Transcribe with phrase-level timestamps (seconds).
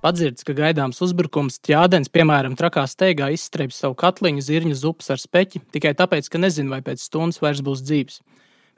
[0.00, 5.60] Padzirds, ka gaidāms uzbrukums ķādens, piemēram, trakā steigā izstreibs savu katliņu zirņu zupas ar speķi
[5.76, 8.22] tikai tāpēc, ka nezinu, vai pēc stundas vairs būs dzīves.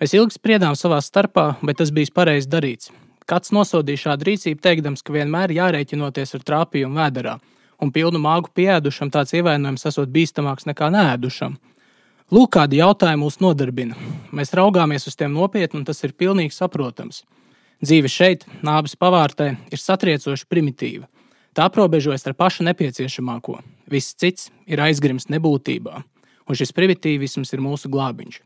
[0.02, 2.91] Mēs ilgi spriedām savā starpā, bet tas bija pareizi darīts.
[3.30, 7.36] Kāds nosodīja šādu rīcību, teikdams, ka vienmēr jārēķinoties ar trāpījumu vēderā,
[7.78, 11.55] un pilnu māgu pieēdušam tāds ievainojums esot bīstamāks nekā nēdušam.
[12.34, 13.95] Lūk, kādi jautājumi mūs nodarbina.
[14.34, 17.23] Mēs raugāmies uz tiem nopietni, un tas ir pilnīgi saprotams.
[17.82, 21.09] Dzīve šeit, nāves pavārtē, ir satriecoši primitīva.
[21.50, 23.56] Tā aprobežojas ar pašu nepieciešamāko.
[23.91, 25.96] Viss cits ir aizgrims nebūtībā,
[26.46, 28.36] un šis primitīvisms ir mūsu glābiņš.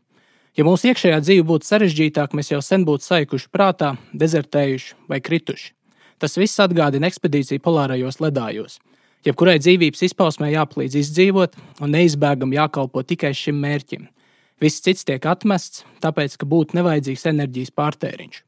[0.57, 5.69] Ja mūsu iekšējā dzīve būtu sarežģītāka, mēs jau sen būtu saikuši prātā, dezertējuši vai krituši.
[6.17, 8.79] Tas viss atgādina ekspedīciju polārajos ledājos.
[9.21, 11.53] Jebkurai dzīvības izpausmē jāpalīdz izdzīvot,
[11.85, 14.09] un neizbēgami jākalpo tikai šim mērķim.
[14.57, 18.41] Viss cits tiek atmests, tāpēc, ka būtu nevajadzīgs enerģijas pārtēriņš.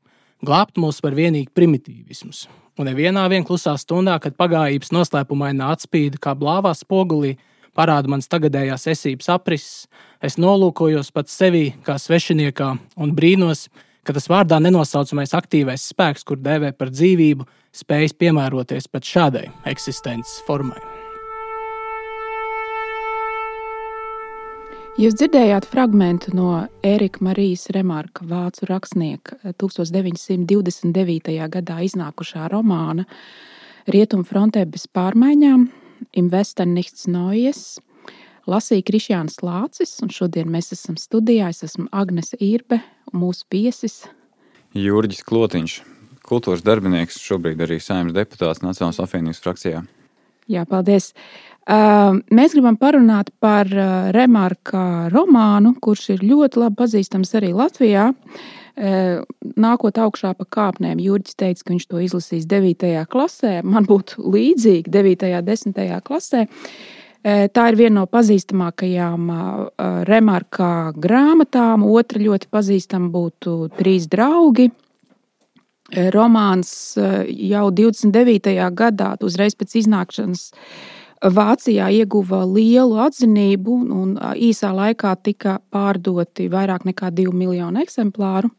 [0.45, 2.45] Glābt mūs var vienīgi primitīvisms.
[2.79, 7.33] Un nevienā vien klusā stundā, kad pagājības noslēpumainā atspīda kā blāvā spogulī,
[7.75, 9.89] parāda mans tagadējās esības aprises,
[10.23, 12.69] es nolūkojos pats sevī kā svešiniekā
[13.03, 13.67] un brīnos,
[14.07, 20.39] ka tas vārdā nenosaucamais aktīvais spēks, kur dēvē par dzīvību, spējas piemēroties pat šādai eksistences
[20.47, 20.79] formai.
[25.00, 31.30] Jūs dzirdējāt fragment no Erika Marijas Remarka, vācu rakstnieka 1929.
[31.53, 33.05] gadā iznākušā romāna
[33.88, 35.70] Rietumu frontē bez pārmaiņām,
[36.20, 37.80] Investen nichts Neues.
[38.44, 41.47] Lasīja Krišjāns Lācis, un šodien mēs esam studijā.
[41.53, 42.81] Es esmu Agnese Irbe
[43.14, 44.02] un mūsu viesis
[44.75, 45.77] Jurģis Klotiņš,
[46.27, 49.86] kultūras darbinieks, šobrīd arī saimnes deputāts Nacionālās apvienības frakcijā.
[50.49, 51.11] Jā, paldies.
[51.69, 53.67] Mēs gribam parunāt par
[54.15, 58.07] Remarka romānu, kurš ir ļoti labi pazīstams arī Latvijā.
[59.59, 63.05] Nākot augšā pa kāpnēm, Jurģis teica, ka viņš to izlasīs 9.
[63.11, 63.59] klasē.
[63.61, 65.29] Man būtu līdzīgi 9.
[65.29, 66.02] un 10.
[66.09, 66.45] klasē.
[67.19, 69.29] Tā ir viena no pazīstamākajām
[70.09, 71.83] Remarka grāmatām.
[71.85, 74.71] Otra ļoti pazīstama būtu Trīs draugi.
[76.15, 78.55] Romāns jau 29.
[78.77, 80.53] gadā, uzreiz pēc iznākšanas,
[81.19, 88.52] Vācijā ieguva lielu atzinību un īsā laikā tika pārdoti vairāk nekā 2 miljonu eksemplāru.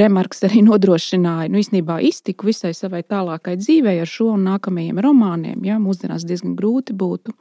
[0.00, 5.60] Remarks arī nodrošināja nu, īstenībā iztiku visai savai tālākai dzīvei ar šo un nākamajiem romāniem.
[5.64, 7.36] Ja, mūsdienās diezgan grūti būtu.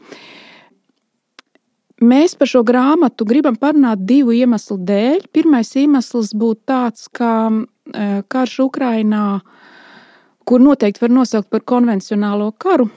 [2.03, 5.27] Mēs par šo grāmatu gribam parunāt divu iemeslu dēļ.
[5.33, 7.49] Pirmais iemesls būtu tāds, ka
[8.27, 9.39] karš Ukrainā,
[10.47, 12.91] kur noteikti var nosaukt par konvencionālo karu,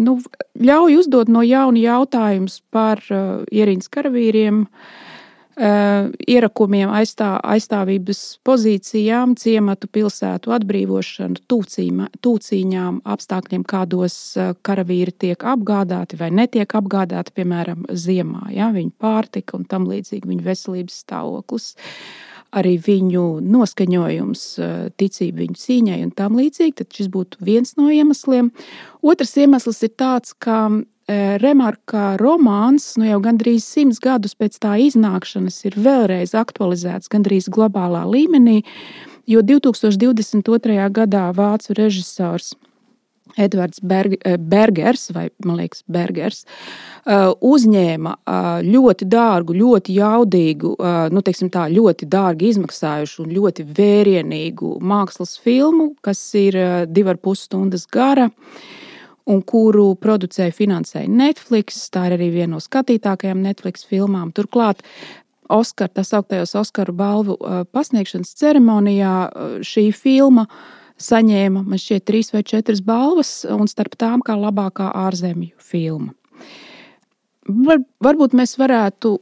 [0.00, 0.16] nu,
[0.60, 9.90] ļauj uzdot no jauna jautājumus par uh, ierīnas karavīriem, uh, ierakumiem, aizstā, aizstāvības pozīcijām, ciematu
[9.92, 18.48] pilsētu atbrīvošanu, tūcīm, tūcīņām, apstākļiem, kādos uh, karavīri tiek apgādāti vai netiek apgādāti, piemēram, ziemā,
[18.56, 21.72] ja, viņu pārtika un tam līdzīgi viņu veselības stāvoklis.
[21.76, 24.44] Uh, arī viņu noskaņojums,
[24.98, 28.50] ticība viņu cīņai un tam līdzīgi, tad šis būtu viens no iemesliem.
[29.02, 30.68] Otrs iemesls ir tāds, ka
[31.10, 38.04] Remarka romāns nu jau gandrīz simts gadus pēc tā iznākšanas ir vēlreiz aktualizēts gandrīz globālā
[38.06, 38.60] līmenī,
[39.26, 40.76] jo 2022.
[40.94, 42.52] gadā vācu režisors
[43.40, 46.44] Edvards Berg, eh, Bergers, vai man liekas, Bergers,
[47.06, 50.74] eh, uzņēma eh, ļoti dārgu, ļoti jaudīgu,
[51.10, 56.56] nu, tā, ļoti dārgi izmaksājušu un ļoti vērienīgu mākslas filmu, kas ir
[56.86, 58.30] divi ar pus stundas gara.
[59.30, 61.84] Un kuru producēja finansēja Netflix.
[61.92, 64.32] Tā ir arī viena no skatītākajām Netflix filmām.
[64.34, 64.80] Turklāt
[65.50, 67.36] Oskar, tā sauktajos Oskaru balvu
[67.74, 69.14] pasniegšanas ceremonijā
[69.66, 74.90] šī filma uh, saņēma man šķiet trīs vai četras balvas, un starp tām kā labākā
[75.06, 76.14] ārzemju filma.
[77.50, 79.16] Var, varbūt mēs varētu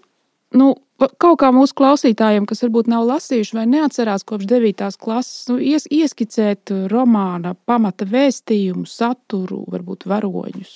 [0.58, 4.88] nu, kaut kā mūsu klausītājiem, kas varbūt nav lasījuši vai neatcerās kopš 9.
[5.00, 10.74] klases, nu, ies, ieskicēt romāna pamata vēstījumu, saturu, varbūt varoņus.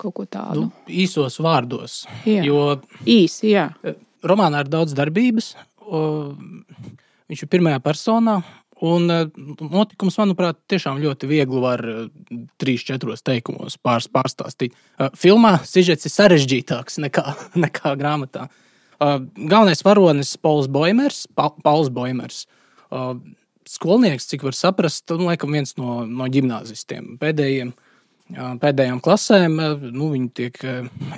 [0.00, 0.66] Kaut ko tādu.
[0.66, 2.02] Nu, īsos vārdos.
[2.26, 2.42] Jā.
[2.44, 3.68] Jo īsi, jā.
[4.26, 5.52] Romānā ir daudz darbības.
[7.30, 8.40] Viņš ir pirmajā personā,
[8.84, 9.28] Un eh,
[9.62, 12.02] notikums, manuprāt, tiešām ļoti viegli var eh,
[12.60, 14.74] trīs, četros teikumos pārs, pārstāstīt.
[14.98, 17.24] Eh, filmā sižets ir sarežģītāks nekā,
[17.66, 18.48] nekā grāmatā.
[19.04, 21.24] Galvenais varonis- Pauls Boimers.
[21.36, 22.44] Pa, Pauls Boimers.
[23.68, 27.72] Skolnieks, cik var saprast, nu, laikam viens no, no gimnāzistiem pēdējiem.
[28.62, 30.62] Pēdējām klasēm nu, viņi tiek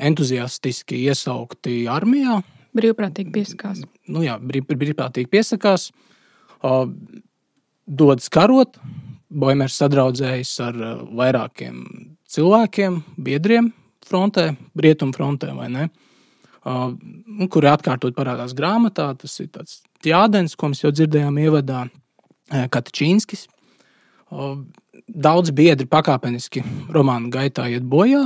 [0.09, 2.41] entuziastiski iesaukti armijā.
[2.75, 3.85] Brīvprātīgi piesakās.
[4.09, 5.91] Nu, jā, brīv, brīvprātīgi piesakās
[7.87, 8.79] dodas karot,
[9.27, 10.77] Boimers sadraudzējis ar
[11.19, 11.81] vairākiem
[12.31, 13.73] cilvēkiem, biedriem
[14.07, 15.89] frontē, rietumu frontē, vai ne?
[17.51, 21.87] Kur atkārtot parādās grāmatā, tas ir tāds Jādens, ko mēs jau dzirdējām ievadā,
[22.47, 23.49] Katačīnskis.
[25.07, 26.63] Daudz biedri pakāpeniski
[26.95, 28.25] romāna gaitā iet bojā.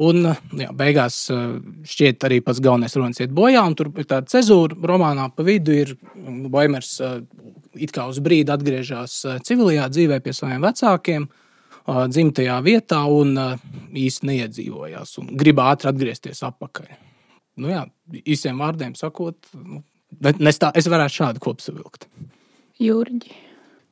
[0.00, 0.24] Un
[0.56, 3.60] jā, beigās šķiet, arī pats galvenais runas iet bojā.
[3.76, 5.74] Tur ir tāda cezūra romānā pa vidu.
[5.76, 5.92] Ir
[6.48, 6.94] Boimers
[7.76, 11.28] it kā uz brīdi atgriežas civilajā dzīvē pie saviem vecākiem,
[11.84, 15.14] dzimtajā vietā un īsti neiedzīvojās.
[15.20, 16.92] Un grib ātri atgriezties atpakaļ.
[17.60, 17.84] Nu, jā,
[18.24, 19.82] īsiem vārdiem sakot, nu,
[20.16, 22.08] tā, es varētu šādu kopsavilkt.
[22.80, 23.34] Jurģi.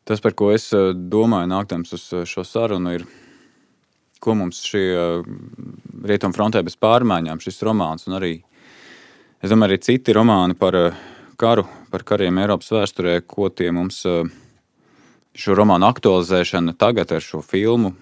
[0.09, 3.05] Tas, par ko es domāju, nākdams uz šo sarunu, ir
[4.21, 4.83] ko mums šī
[6.07, 8.35] rietumu frontē bez pārmaiņām, šis romāns un arī,
[9.41, 10.77] es domāju, arī citi romāni par
[11.41, 14.03] karu, par kariem Eiropas vēsturē, ko tie mums
[15.41, 17.95] šo romānu aktualizēšana tagad ar šo filmu,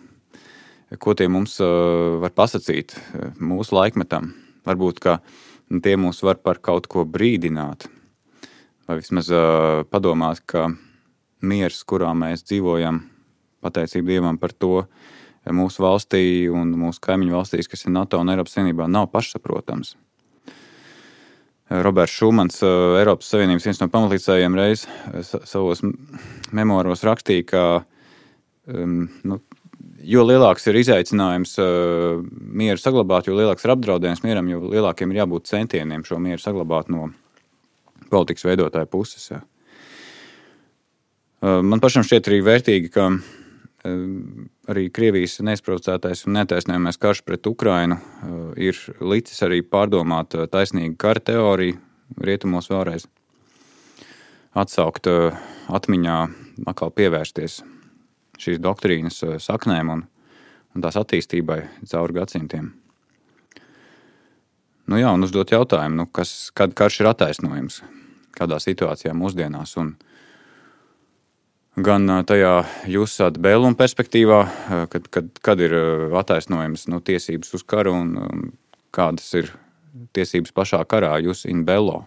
[0.99, 2.97] ko tie mums var pasakīt
[3.39, 4.33] mūsu laikmetam.
[4.67, 5.03] Varbūt
[5.85, 7.87] tie mūs var par kaut ko brīdināt,
[8.89, 9.31] vai vismaz
[9.93, 10.71] padomāt, ka
[11.45, 13.05] miers, kurā mēs dzīvojam,
[13.63, 14.87] pateicība Dievam par to,
[15.47, 19.95] mūsu valstī un mūsu kaimiņu valstīs, kas ir NATO un Eiropas Savienībā, nav pašsaprotams.
[21.69, 24.87] Roberts Šumans, Eiropas Savienības viens no pamatlīdzējiem, reiz
[25.21, 25.83] savos
[26.57, 27.65] memoāros rakstīja, ka
[28.73, 29.41] um, nu,
[30.09, 35.21] jo lielāks ir izaicinājums uh, mieru saglabāt, jo lielāks ir apdraudējums mieram, jo lielākiem ir
[35.23, 37.11] jābūt centieniem šo mieru saglabāt no
[38.09, 39.29] politikas veidotāja puses.
[39.29, 39.45] Uh,
[41.61, 43.11] man pašam šķiet arī vērtīgi, ka
[44.69, 47.99] arī Krievijas neizprovocētais un netaisnējamais karš pret Ukrainu
[48.57, 51.79] ir licis arī pārdomāt taisnīgu kara teoriju
[52.25, 53.07] rietumos vēlreiz.
[54.59, 55.07] Atsaukt
[55.69, 56.19] atmiņā,
[56.67, 57.61] atkal pievērsties
[58.39, 60.05] šīs doktrīnas saknēm un,
[60.75, 62.73] un tās attīstībai cauri gadsimtiem.
[64.89, 67.83] Nu jā, un uzdot jautājumu, nu kas, kad karš ir attaisnojams,
[68.33, 69.75] kādā situācijā mūsdienās.
[69.83, 69.93] Un,
[71.85, 72.53] gan tajā
[72.91, 74.41] jūsu bēluma perspektīvā,
[74.93, 75.75] kad, kad, kad ir
[76.19, 78.45] attaisnojams nu, tiesības uz karu un, un
[78.95, 79.51] kādas ir
[80.17, 82.05] tiesības pašā karā, jūs in bello.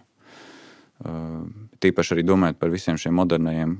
[1.82, 3.78] Tīpaši arī domājot par visiem šiem moderniem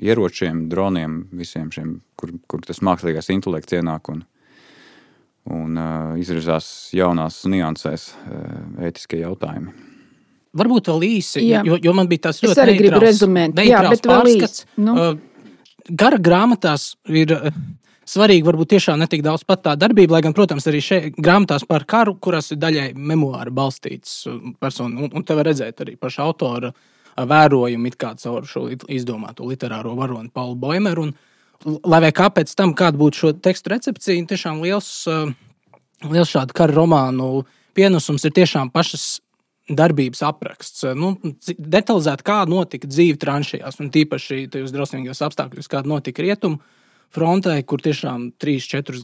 [0.00, 4.24] ieročiem, droniem, visiem šiem, kur, kur tas mākslīgais intelekts ienāk un,
[5.50, 5.80] un
[6.20, 8.10] izvirzās jaunās niansēs
[8.78, 9.89] ētiskie jautājumi.
[10.56, 11.60] Varbūt vēl īsi, jā.
[11.66, 13.60] jo, jo man bija tas ļoti es arī gribu rezumēt.
[13.62, 14.64] Jā, bet vēl īsi.
[14.82, 14.96] Nu.
[15.90, 17.36] Gara grāmatās ir
[18.10, 21.64] svarīgi varbūt tiešām ne tik daudz pat tā darbība, lai gan, protams, arī šeit grāmatās
[21.68, 24.24] par karu, kuras ir daļai memoāri balstītas
[24.62, 26.72] personu, un, un te var redzēt arī paša autora
[27.30, 31.08] vērojumu it kā caur šo izdomāto literāro varoni Paulu Boimeru.
[31.08, 34.90] Un, lai vai kāpēc tam, kāda būtu šo tekstu recepcija, tiešām liels,
[36.08, 37.32] liels šādu karu romānu
[37.76, 39.20] pienesums ir tiešām pašas
[39.76, 40.84] darbības apraksts.
[40.98, 41.14] Nu,
[41.48, 46.60] detalizēti, kā notika dzīve tranšajās, un tīpaši tajos drausmīgos apstākļos, kāda notika rietumu
[47.14, 49.02] frontē, kur tiešām 3, 4,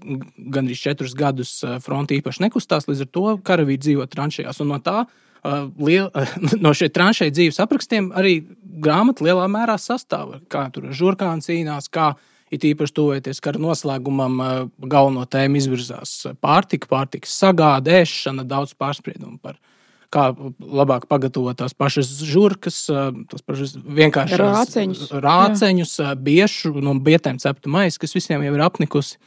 [0.55, 2.89] gandrīz 4 gadus eh, fronte īpaši nekustās.
[2.91, 4.63] Līdz ar to karavīri dzīvo tranšajās.
[4.63, 6.11] Un no tā, eh, liel,
[6.65, 8.39] no šiem tranšēju dzīves aprakstiem arī
[8.87, 10.39] grāmata lielā mērā sastāv.
[10.53, 12.15] Kā tur žurkāni cīnās, kā
[12.55, 19.41] it īpaši tuvojoties kara noslēgumam, eh, galveno tēmu izvirzās pārtika, pārtikas sagāde, ēšana, daudz pārspriedumu
[19.43, 19.75] par viņu
[20.17, 20.31] kā
[20.61, 25.95] labāk pagatavot tās pašas žurkas, tās pašas vienkāršas rāceņus, rāceņus
[26.25, 29.21] biešu no bietēm ceptu maisu, kas visiem jau ir apnikusi.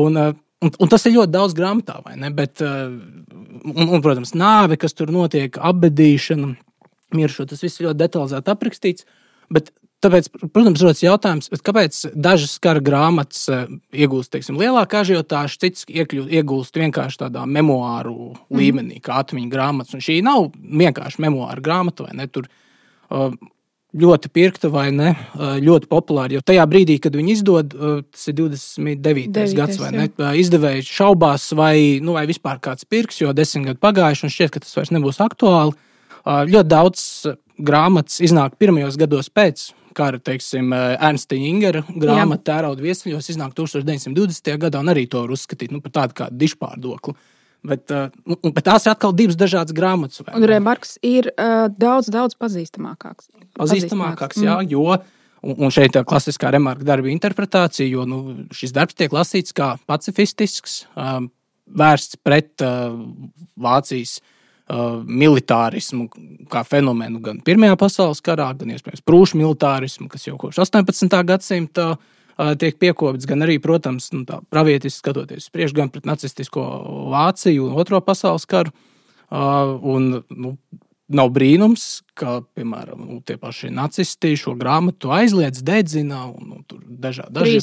[0.00, 2.30] Un, un, un tas ir ļoti daudz grāmatā, vai ne?
[2.34, 6.52] Bet, un, un, protams, nāve, kas tur notiek, apbedīšana,
[7.16, 9.08] miršot, tas viss ir ļoti detalizēti aprakstīts.
[9.50, 13.66] Bet Tāpēc, protams, rodas jautājums, kāpēc dažas kara grāmatas eh,
[14.06, 18.60] iegūst teiksim, lielāku ažiotāžu, citas iegūst vienkārši tādā memoāru mhm.
[18.60, 19.04] līmenī, mm.
[19.04, 19.96] kā atmiņu grāmatas.
[19.96, 22.26] Un šī nav vienkārši memoāra grāmata, vai ne?
[22.32, 23.34] Tur uh,
[24.00, 26.32] ļoti pirkta vai ne, uh, ļoti populāra.
[26.38, 27.76] Jo tajā brīdī, kad viņi izdod,
[28.08, 29.28] tas ir 29.
[29.36, 30.06] 9, gads, vai ne?
[30.40, 34.64] Izdevējs šaubās, vai, nu, vai vispār kāds pirks, jo desmit gadi pagājuši un šķiet, ka
[34.64, 35.76] tas vairs nebūs aktuāli.
[36.24, 37.04] Ļoti daudz
[37.60, 39.68] grāmatas iznāk pirmajos gados pēc
[40.00, 44.56] kara, teiksim, eh, Ernsta Ingera grāmata Tērauda viesuļos iznāk 1920.
[44.64, 47.16] gadā, un arī to var uzskatīt nu, par tādu kā dišpārdokli.
[47.70, 48.08] Bet, uh,
[48.40, 50.22] bet tās ir atkal divas dažādas grāmatas.
[50.32, 53.28] Un Remarks ir uh, daudz, daudz pazīstamākāks.
[53.58, 58.22] Pazīstamākāks, jā, jo un, un šeit ir klasiskā remarka darba interpretācija, jo nu,
[58.56, 61.20] šis darbs tiek lasīts kā pacifistisks, uh,
[61.68, 62.96] vērsts pret uh,
[63.60, 64.39] Vācijas uh,
[64.70, 66.06] militārismu
[66.50, 71.16] kā fenomenu gan Pirmajā pasaules karā, gan iespējams prūšu militārismu, kas jau kopš 18.
[71.26, 74.22] gadsimta uh, tiek piekopts, gan arī, protams, nu,
[74.52, 76.66] pravietiski skatoties uz priekšu, gan pret nacistisko
[77.10, 78.74] Vāciju un Otro pasaules karu.
[79.30, 80.56] Uh, un, nu,
[81.10, 86.58] Nav brīnums, ka, piemēram, nu, tie paši nacisti šo grāmatu aizliedz, dedzina un nu,
[87.02, 87.56] dažādi daži,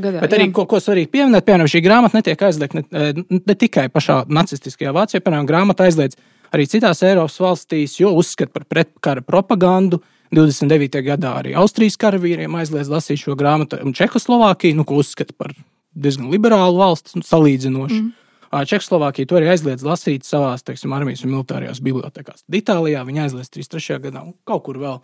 [0.00, 0.22] gadā.
[0.22, 0.54] Bet arī, jā.
[0.56, 5.20] ko, ko svarīgi pieminēt, piemēram, šī grāmata netiek aizliegta ne, ne tikai pašā nacistiskajā Vācijā,
[5.20, 6.16] piemēram, grāmata aizliedz
[6.54, 10.00] arī citās Eiropas valstīs, jo uzskata par pretkara propagandu.
[10.34, 10.98] 29.
[11.04, 15.52] gadā arī Austrijas karavīriem aizliedz lasīt šo grāmatu, un Čehoslovākija, nu, ko uzskata par
[15.94, 18.00] diezgan liberālu valsti, nu, salīdzinoši.
[18.00, 18.64] Mm.
[18.70, 22.44] Čehoslovākija to arī aizliedz lasīt savā teiksim, armijas un militārajās bibliotekās.
[22.44, 24.00] Tad Itālijā viņa aizliedz 33.
[24.08, 24.98] gadā un kaut kur vēl.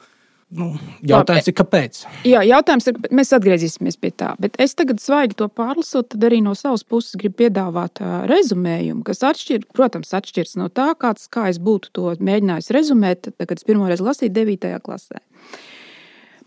[0.50, 0.73] Nu,
[1.07, 1.99] jautājums ir, kāpēc?
[2.26, 4.33] Jā, jautājums ir, mēs atgriezīsimies pie tā.
[4.42, 9.23] Bet es tagad svaigi to pārlasot, tad arī no savas puses gribu piedāvāt rezumējumu, kas
[9.30, 13.69] atšķir, protams, atšķiras no tā, kāds, kā es būtu to mēģinājis rezumēt, tad, kad es
[13.69, 14.75] pirmo reizi lasīju 9.
[14.88, 15.23] klasē.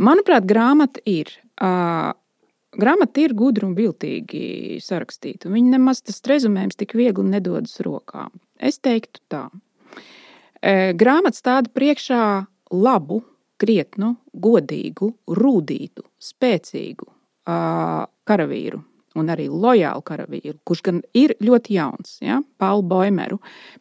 [0.04, 1.32] Manuprāt, grāmata ir
[1.62, 2.12] uh,
[2.74, 5.52] Grāmata ir gudra un viltīgi sarakstīta.
[5.54, 8.26] Viņa nemaz tas rezumējums tik viegli nedodas rokā.
[8.58, 9.44] Es teiktu tā.
[10.98, 12.24] Grāmata stāda priekšā
[12.74, 13.22] labu,
[13.62, 17.12] krietnu, godīgu, rūtītu, spēcīgu
[17.44, 18.84] karavīru
[19.20, 23.40] un arī lojālu karavīru, kurš gan ir ļoti jauns, ja, Paulu Boimeru.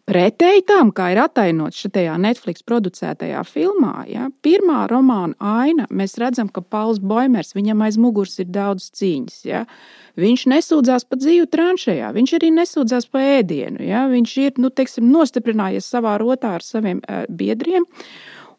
[0.09, 6.51] Pretēji tam, kā ir atainots šajā Netflix producētajā filmā, ja, pirmā romāna aina, mēs redzam,
[6.53, 9.39] ka Pauls Boimers viņam aiz muguras ir daudz cīņas.
[9.49, 9.65] Ja.
[10.21, 13.81] Viņš nesūdzās par dzīvi tranšējā, viņš arī nesūdzās par ēdienu.
[13.89, 14.05] Ja.
[14.13, 17.89] Viņš ir nu, teiksim, nostiprinājies savā rotā ar saviem uh, biedriem.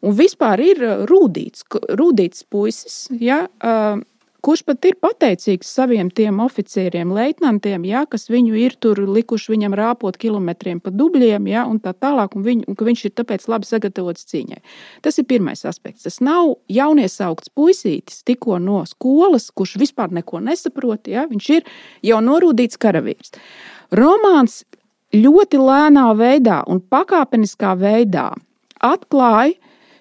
[0.04, 1.64] Un vispār ir rūtīts,
[1.96, 3.06] rūtīts puisis.
[3.22, 4.02] Ja, uh,
[4.44, 9.76] kurš pat ir pateicīgs saviem tiem oficieriem, leitnantiem, ja, kas viņu ir tur likuši viņam
[9.78, 13.48] rāpot kilometriem pa dubļiem, ja, un tā tālāk, un, viņu, un ka viņš ir tāpēc
[13.48, 14.60] labi sagatavots cīņai.
[15.04, 16.04] Tas ir pirmais aspekts.
[16.04, 21.76] Tas nav jauniesākts puisītis tikko no skolas, kurš vispār neko nesaprot, ja, viņš ir
[22.10, 23.36] jau norūdīts karavīrs.
[23.96, 24.62] Romāns
[25.14, 28.32] ļoti lēnā veidā un pakāpeniskā veidā
[28.84, 29.54] atklāja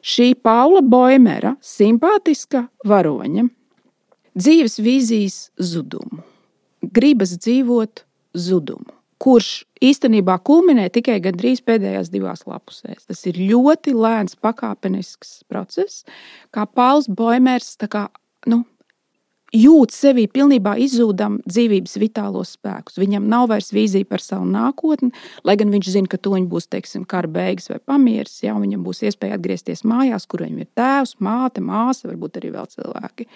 [0.03, 3.48] šī Paula Boimera simpātiska varoņa
[4.36, 6.24] dzīves vīzijas zudumu,
[6.83, 8.91] gribas dzīvot zudumu,
[9.24, 13.07] kurš īstenībā kulminē tikai gandrīz pēdējās divās lapusēs.
[13.07, 16.03] Tas ir ļoti lēns, pakāpenisks process,
[16.51, 18.07] kā Pauls Boimers kā,
[18.50, 18.63] nu,
[19.53, 22.98] jūt sevī pilnībā izzūdam dzīvības vitālos spēkus.
[23.01, 25.12] Viņam nav vairs vīzija par savu nākotni,
[25.45, 28.39] lai gan viņš zina, ka tuliņ būs teiksim, kara beigas vai pamieris.
[28.43, 32.69] Jā, viņam būs iespēja atgriezties mājās, kur viņam ir tēvs, māte, māsa, varbūt arī vēl
[32.74, 33.29] cilvēki,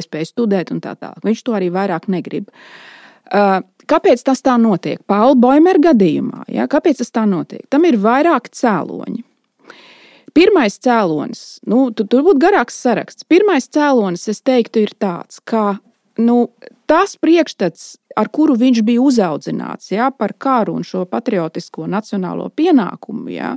[0.00, 1.22] iespēja studēt un tā tālāk.
[1.26, 2.50] Viņš to arī vairāk negrib.
[3.30, 4.98] Uh, kāpēc tas tā notiek?
[5.06, 6.66] Paula Boimera gadījumā, ja?
[6.70, 7.62] kāpēc tas tā notiek?
[7.70, 9.22] Tam ir vairāki cēloņi.
[10.36, 13.26] Pirmais cēlonis, nu, tur, tur būtu garāks saraksts.
[13.28, 15.80] Pirmais cēlonis, es teiktu, ir tāds, ka
[16.20, 16.50] nu,
[16.90, 23.30] tas priekšstats, ar kuru viņš bija uzaudzināts ja, par karu un šo patriotisko nacionālo pienākumu,
[23.32, 23.54] ja,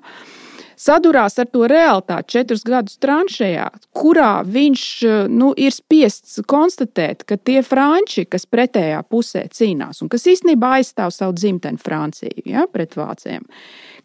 [0.79, 4.83] sadurās ar to realitāti četrus gadus tranšējā, kurā viņš
[5.31, 11.13] nu, ir spiests konstatēt, ka tie franči, kas pretējā pusē cīnās un kas īstenībā aizstāv
[11.15, 13.45] savu dzimteni Franciju ja, pret vācijiem,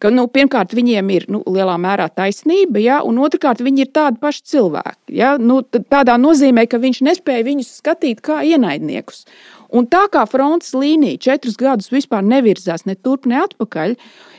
[0.02, 4.20] ka nu, pirmkārt viņiem ir nu, lielā mērā taisnība, ja, un otrkārt viņi ir tādi
[4.22, 5.18] paši cilvēki.
[5.18, 9.24] Ja, nu, tādā nozīmē, ka viņš nespēja viņus skatīt kā ienaidniekus.
[9.68, 13.98] Un tā kā frontes līnija četrus gadus vispār nevirzās ne turp, ne atpakaļ,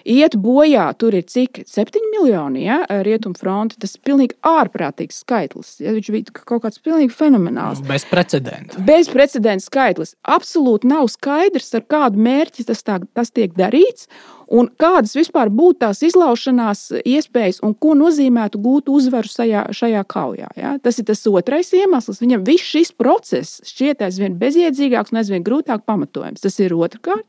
[0.10, 0.88] iet bojā.
[1.00, 3.78] Tur ir cik 7 miljoni ja, rietumfronte.
[3.82, 5.76] Tas ir pilnīgi ārprātīgs skaitlis.
[5.84, 7.84] Ja, viņš bija kaut kāds pilnīgi fenomenāls.
[7.88, 8.82] Bez precedenta.
[8.86, 10.16] Bez precedenta skaitlis.
[10.28, 14.10] Absolūti nav skaidrs, ar kādu mērķi tas, tā, tas tiek darīts.
[14.50, 20.50] Un kādas vispār būtu tās izlaušanās iespējas un ko nozīmētu gūt uzvaru šajā, šajā kaujā?
[20.58, 20.72] Ja?
[20.82, 22.22] Tas ir tas otrais iemesls.
[22.24, 26.42] Viņam viss šis process šķiet aizvien bezjēdzīgāks un aizvien grūtāk pamatojams.
[26.42, 27.28] Tas ir otrkārt.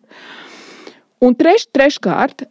[1.21, 2.47] Un treš, treškārt,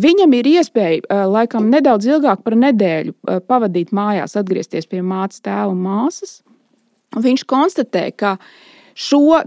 [0.00, 3.14] viņam ir iespēja laikam nedaudz ilgāk par nedēļu
[3.48, 6.42] pavadīt mājās, atgriezties pie mātes, tēva un māsas.
[7.16, 8.34] Viņš konstatē, ka
[8.92, 9.40] šo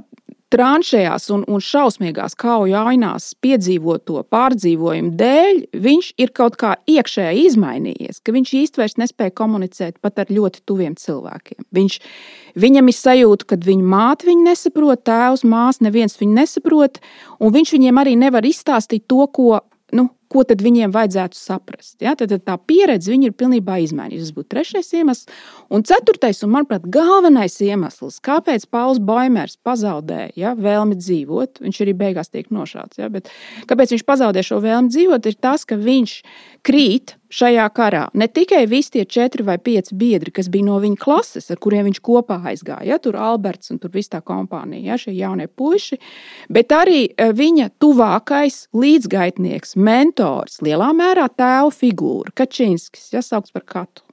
[0.53, 8.21] tranšējās un, un šausmīgās kauju ainās piedzīvoto pārdzīvojumu dēļ, viņš ir kaut kā iekšēji izmainījies,
[8.21, 11.65] ka viņš īstenībā nespēja komunicēt pat ar ļoti tuviem cilvēkiem.
[11.73, 11.99] Viņš,
[12.65, 17.01] viņam ir sajūta, ka viņa māte viņu nesaprot, tēvs, māsa, neviens viņu nesaprot,
[17.39, 21.95] un viņš viņiem arī nevar izstāstīt to, ko nu, ko tad viņiem vajadzētu saprast.
[22.03, 22.15] Ja?
[22.19, 24.31] Tad, tad tā pieredze ir pilnībā izmainījusies.
[24.31, 25.27] Tas būtu trešais iemesls.
[25.73, 31.97] Un ceturtais, un manuprāt, galvenais iemesls, kāpēc Pauls Boimers pazaudēja ja, vēlmi dzīvot, viņš arī
[32.03, 33.01] beigās tiek nošauts.
[33.01, 33.11] Ja?
[33.13, 33.31] Bet
[33.69, 36.17] kāpēc viņš pazaudēja šo vēlmi dzīvot, ir tas, ka viņš
[36.63, 38.03] krīt šajā karā.
[38.17, 41.87] Ne tikai visi tie četri vai pieci biedri, kas bija no viņa klases, ar kuriem
[41.89, 45.97] viņš kopā aizgāja, ja, tur Alberts un tur viss tā kompānija, ja, šie jaunie puiši,
[46.53, 50.22] bet arī eh, viņa tuvākais līdzgaitnieks, mentors,
[50.65, 54.07] lielā mērā tēva figūra, Kačinskis, ja saukts par Katu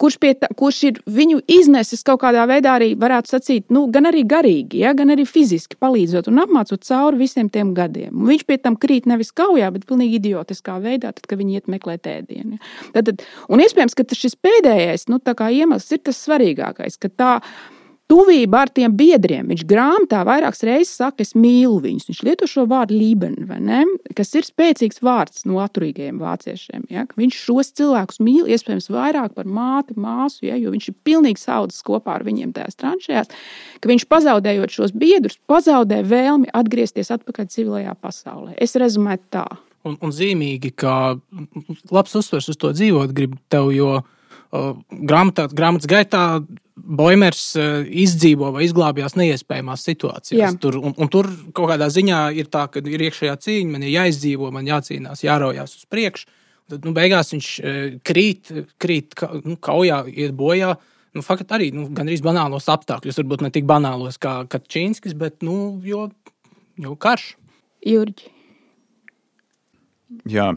[0.00, 4.24] kurš, tā, kurš ir viņu iznesis kaut kādā veidā arī, varētu sacīt, nu, gan arī
[4.28, 8.12] garīgi, ja, gan arī fiziski palīdzot un apmācot cauri visiem tiem gadiem.
[8.14, 11.72] Un viņš pie tam krīt nevis kaujā, bet pilnīgi idiotiskā veidā, tad, kad viņi iet
[11.72, 12.58] meklēt ēdienu.
[12.58, 13.02] Ja.
[13.02, 17.75] Tad, un iespējams, ka šis pēdējais nu, iemesls ir tas svarīgākais, ka tā ir
[18.10, 19.48] tuvība ar tiem biedriem.
[19.50, 22.08] Viņš grāmatā vairākas reizes saka, es mīlu viņus.
[22.10, 23.44] Viņš lieto šo vārdu līmeni,
[24.16, 26.86] kas ir spēcīgs vārds no atturīgajiem vāciešiem.
[26.92, 27.06] Ja?
[27.18, 30.58] Viņš šos cilvēkus mīl iespējams vairāk par māti, māsu, ja?
[30.60, 33.30] jo viņš ir pilnīgi saudzis kopā ar viņiem tajās tranšajās,
[33.80, 38.56] ka viņš pazaudējot šos biedrus, pazaudē vēlmi atgriezties atpakaļ civilajā pasaulē.
[38.62, 39.46] Es rezumēju tā.
[39.86, 41.16] Un, un zīmīgi, ka
[41.94, 44.00] labs uzsvers uz to dzīvot grib tev, jo
[44.90, 46.22] grāmatā, grāmatas gaitā
[46.76, 50.42] Boimers eh, izdzīvo vai izglābjās neiespējamās situācijās.
[50.42, 50.50] Jā.
[50.60, 53.94] Tur, un, un tur kaut kādā ziņā ir tā, ka ir iekšējā cīņa, man ir
[53.94, 56.28] jāizdzīvo, man jācīnās, jāraujās uz priekšu.
[56.70, 60.74] Tad nu, beigās viņš eh, krīt, krīt ka, nu, kaujā, iet bojā.
[61.16, 65.78] Nu, Faktiski arī nu, gandrīz banālos apstākļos, varbūt ne tik banālos kā Kačīnskis, bet nu,
[65.86, 66.10] jo,
[66.82, 67.32] jo karš.
[67.86, 68.32] Jurģi.
[70.28, 70.50] Jā,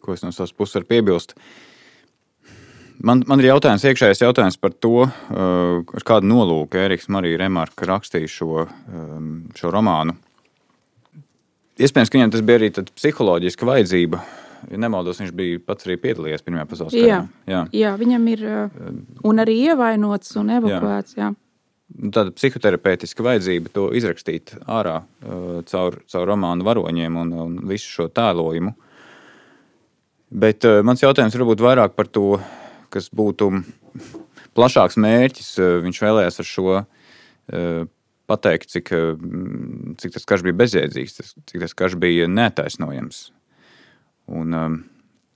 [0.00, 1.34] ko es no savas puses varu piebilst.
[1.34, 1.69] Uh,
[3.00, 7.88] Man, man ir jautājums, iekšējais jautājums par to, uh, ar kādu nolūku Eriks Marija Remarka
[7.88, 10.16] rakstīja šo, um, šo romānu.
[11.80, 14.20] Iespējams, ka viņam tas bija arī psiholoģiska vajadzība.
[14.68, 17.06] Ja nemaldos, viņš bija pats arī piedalījies Pirmajā pasaules karā.
[17.08, 17.62] Jā, jā.
[17.72, 18.92] jā viņam ir uh,
[19.30, 21.16] un arī ievainots un evakuēts.
[21.16, 21.30] Jā.
[21.30, 22.10] Jā.
[22.12, 28.10] Tāda psihoterapeitiska vajadzība to izrakstīt ārā uh, caur, caur romānu varoņiem un, un visu šo
[28.12, 28.76] tēlojumu.
[30.30, 32.36] Bet mans jautājums varbūt vairāk par to,
[32.92, 33.50] kas būtu
[34.56, 35.50] plašāks mērķis.
[35.60, 37.82] Eh, viņš vēlējās ar šo eh,
[38.30, 39.26] pateikt, cik, eh,
[40.02, 41.18] cik tas karš bija bezjēdzīgs,
[41.50, 43.28] cik tas karš bija netaisnojams.
[44.30, 44.54] Un,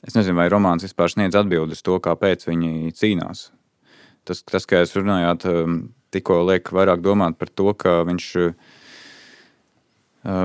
[0.07, 3.49] es nezinu, vai romāns vispār sniedz atbildes to, kāpēc viņi cīnās.
[4.25, 5.49] Tas, tas kā jūs runājāt,
[6.15, 8.29] tikko liek vairāk domāt par to, ka viņš,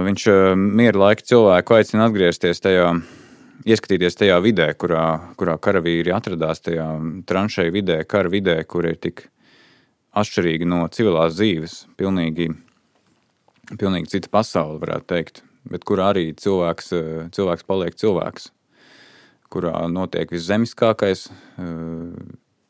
[0.10, 0.26] viņš
[0.58, 2.90] miera laika cilvēku aicina atgriezties tajā
[3.68, 6.88] ieskatīties tajā vidē, kurā, kurā karavīri atradās, tajā
[7.28, 9.26] tranšēju vidē, kara vidē, kur ir tik
[10.20, 12.50] atšķirīga no civilās dzīves, pilnīgi,
[13.76, 16.94] pilnīgi cita pasaule, varētu teikt, bet kurā arī cilvēks,
[17.36, 18.50] cilvēks paliek cilvēks,
[19.52, 21.28] kurā notiek viszemiskākais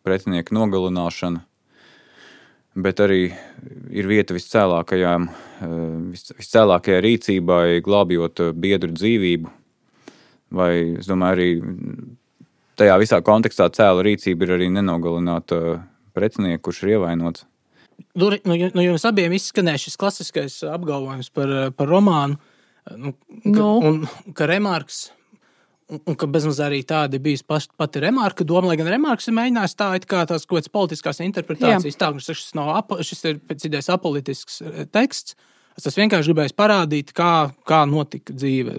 [0.08, 1.43] pretinieka nogalināšana,
[2.80, 3.30] bet arī
[3.91, 5.30] ir vieta viscēlākajām,
[6.39, 9.59] viscēlākajai rīcībai, glābjot biedru dzīvību,
[10.56, 11.50] Vai es domāju, arī
[12.80, 15.80] tajā visā kontekstā cēla rīcība ir arī nenogalināta
[16.16, 17.46] pretinieku, kurš ir ievainots.
[18.16, 22.40] Nu, nu, nu, jums abiem izskanēja šis klasiskais apgalvojums par, par romānu,
[22.96, 23.72] nu, ka, nu.
[23.90, 25.10] un ka remarks.
[25.90, 29.78] Un, un ka bezmaz arī tāda bija pati remarka doma, lai gan remarks ir mēģinājis
[29.78, 32.00] tā, it kā tās kaut kādas politiskās interpretācijas, Jā.
[32.04, 34.62] tā, ka šis, nav, šis ir pēc idejas apolitisks
[34.94, 35.34] teksts.
[35.80, 38.78] Es vienkārši gribēju parādīt, kā, kā notika dzīve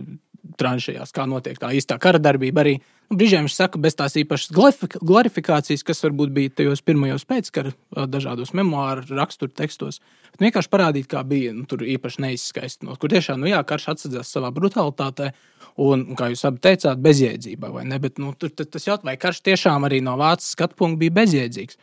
[0.58, 2.64] tranšajās, kā notiek tā īstā kara darbība.
[2.64, 4.54] Arī nu, brīžiem viņš saka, bez tās īpašas
[5.02, 7.74] glorifikācijas, kas varbūt bija tajos pirmajos pēckara
[8.10, 10.00] dažādos memoāru rakstura tekstos.
[10.32, 14.32] Bet vienkārši parādīt, kā bija nu, tur īpaši neizskaistinot, kur tiešām nu, jā, karš atsadzās
[14.32, 15.32] savā brutalitātē.
[15.80, 17.96] Un, kā jūs abi teicāt, bezjēdzībā, vai ne?
[18.02, 21.78] Bet, nu, tur, tas jautājums, vai karš tiešām arī no vācu skatu punkta bija bezjēdzīgs.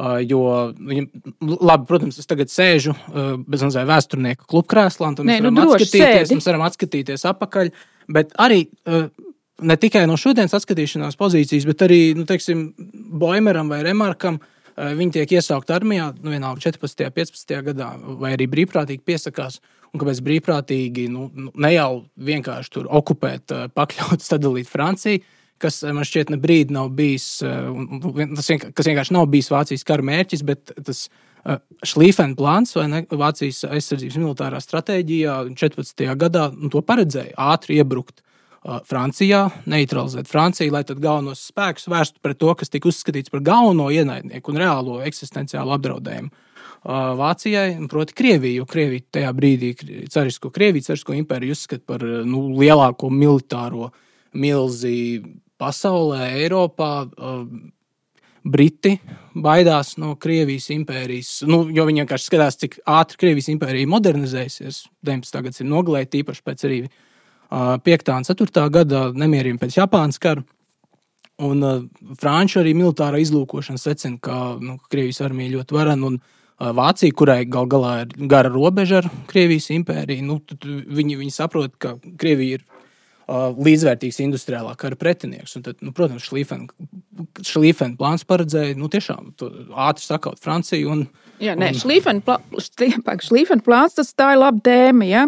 [0.00, 0.42] Uh, jo,
[0.86, 1.08] viņam,
[1.60, 5.74] labi, protams, es tagad sēžu uh, bez mazliet vēsturnieku klubkrēslā, un mēs, Nē, nu, varam
[5.74, 7.72] atskatīties, mēs varam atskatīties atpakaļ.
[8.10, 9.08] Bet arī uh,
[9.62, 12.70] ne tikai no šodienas atskatīšanās pozīcijas, bet arī nu, teiksim,
[13.20, 14.40] Boimeram vai Remarkam.
[14.40, 17.04] Uh, viņi tiek iesaukti armijā, nu, vienalga 14.
[17.06, 17.56] un 15.
[17.70, 17.90] gadā,
[18.22, 19.60] vai arī brīvprātīgi piesakās.
[19.90, 21.90] Un kāpēc brīvprātīgi nu, nu, ne jau
[22.30, 25.22] vienkārši tur okupēt, uh, pakļaut, sadalīt Franciju,
[25.60, 30.06] kas man šķiet, ne brīdi nav bijis, tas vienkārši, kas vienkārši nav bijis Vācijas kara
[30.08, 31.28] mērķis, bet tas Šlīfena
[32.36, 36.04] plāns vai ne, Vācijas aizsardzības militārā stratēģijā 14.
[36.20, 38.22] gadā nu, to paredzēja ātri iebrukt.
[38.60, 43.86] Francijā, neutralizēt Franciju, lai tad galvenos spēkus vērstu pret to, kas tika uzskatīts par galveno
[43.88, 46.28] ienaidnieku un reālo eksistenciālu apdraudējumu
[46.84, 48.64] Vācijai, proti, Krieviju.
[48.68, 49.72] Krievija tajā brīdī,
[50.08, 53.90] Carisko Krieviju, Carisko impēriju uzskata par nu, lielāko militāro
[54.32, 55.20] milzi
[55.60, 56.92] pasaulē, Eiropā.
[58.40, 58.94] Briti
[59.44, 64.84] baidās no Krievijas impērijas, nu, jo viņi vienkārši skatās, cik ātri Krievijas impērija modernizēsies.
[65.06, 65.42] 19.
[65.46, 66.80] gadsimta nogalē, tīpaši pēc arī
[67.50, 68.10] 5.
[68.14, 68.66] un 4.
[68.70, 70.44] gada nemieriem pēc Japānas kara.
[71.40, 71.80] Un uh,
[72.20, 76.10] Frančija arī militārā izlūkošana secina, ka nu, Krievijas armija ļoti varena.
[76.10, 80.36] Un uh, Vācija, kurai gal galā ir gara robeža ar Krievijas impēriju, nu,
[81.00, 82.66] viņi, viņi saprot, ka Krievija ir
[83.30, 85.56] līdzvērtīgs industriālā kara pretinieks.
[85.58, 89.32] Un tad, nu, protams, Šlīfena plāns paredzēja nu, tiešām
[89.88, 90.94] ātri sakaut Franciju.
[90.94, 91.04] Un,
[91.42, 91.80] Jā, nē, un...
[91.80, 95.08] Šlīfena plāns tas tā ir laba tēma.
[95.08, 95.26] Ja?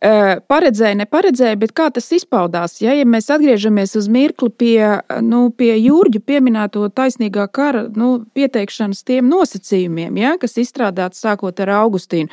[0.00, 2.78] Paredzēja, neparedzēja, bet kā tas izpaudās?
[2.80, 4.78] Ja, ja mēs atgriežamies uz mirkli pie,
[5.20, 11.74] nu, pie jūrģu pieminēto taisnīgā kara nu, pieteikšanas tiem nosacījumiem, ja, kas izstrādāts sākot ar
[11.82, 12.32] Augustīnu,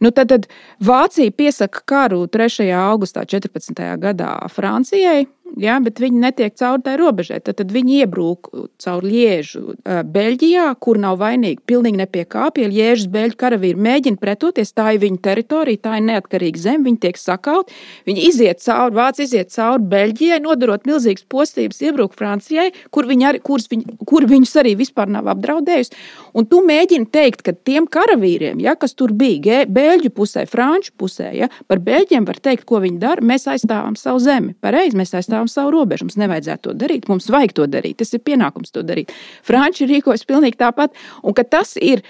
[0.00, 0.48] nu, tad, tad
[0.80, 2.70] Vācija piesaka karu 3.
[2.80, 3.84] augustā 14.
[4.00, 5.26] gadā Francijai
[5.60, 7.40] ja, bet viņi netiek cauri tai robežai.
[7.44, 8.50] Tad, tad viņi iebrūk
[8.82, 12.24] caur Liežu, Beļģijā, kur nav vainīgi pilnīgi ne pie
[12.72, 17.20] Liežas beļģu karavīri mēģina pretoties, tā ir viņu teritorija, tā ir neatkarīga zeme, viņi tiek
[17.20, 17.74] sakauti.
[18.08, 23.42] Viņi iziet cauri, Vācija iziet cauri Beļģijai, nodarot milzīgas postības, iebrūk Francijai, kur, viņi arī,
[23.42, 25.96] viņi, kur viņus arī vispār nav apdraudējusi.
[26.38, 31.30] Un tu mēģini teikt, ka tiem karavīriem, ja, kas tur bija, Beļģu pusē, Franču pusē,
[31.36, 33.24] ja, par Beļģiem var teikt, ko viņi dara.
[33.24, 34.54] Mēs aizstāvam savu zemi.
[34.62, 36.06] Pareizi, mēs aizstāvam aizstāvam savu robežu.
[36.06, 37.98] Mums nevajadzētu to darīt, mums vajag to darīt.
[37.98, 39.12] Tas ir pienākums to darīt.
[39.42, 40.94] Franči rīkojas pilnīgi tāpat.
[41.22, 42.02] Un tas ir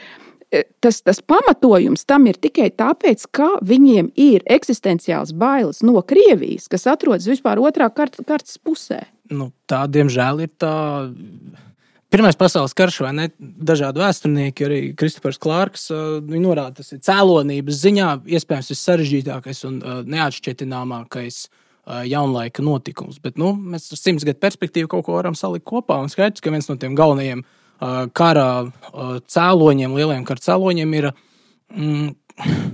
[0.52, 6.68] e, tas, tas pamatojums tam ir tikai tāpēc, ka viņiem ir eksistenciāls bailes no Krievijas,
[6.68, 9.06] kas atrodas vispār otrā kart, kartes pusē.
[9.30, 11.10] Nu, tā, diemžēl, ir tā.
[12.12, 13.30] Pirmais pasaules karš, vai ne?
[13.40, 19.78] Dažādi vēsturnieki, arī Kristofers Klārks, viņi norāda, tas ir cēlonības ziņā iespējams vissarežģītākais un
[20.12, 23.18] neatšķetināmākais uh, jaunlaika notikums.
[23.22, 25.98] Bet nu, mēs ar simts gadu perspektīvu kaut ko varam salikt kopā.
[26.02, 27.44] Un skaidrs, ka viens no tiem galvenajiem
[28.14, 28.48] kara
[29.32, 32.12] cēloņiem, lielajiem kara cēloņiem ir mm,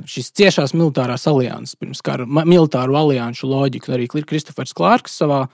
[0.09, 3.95] šīs ciešās militārās alianses, pirms kara militāru alianšu loģika.
[3.97, 5.47] Arī Kristofers Klārks savā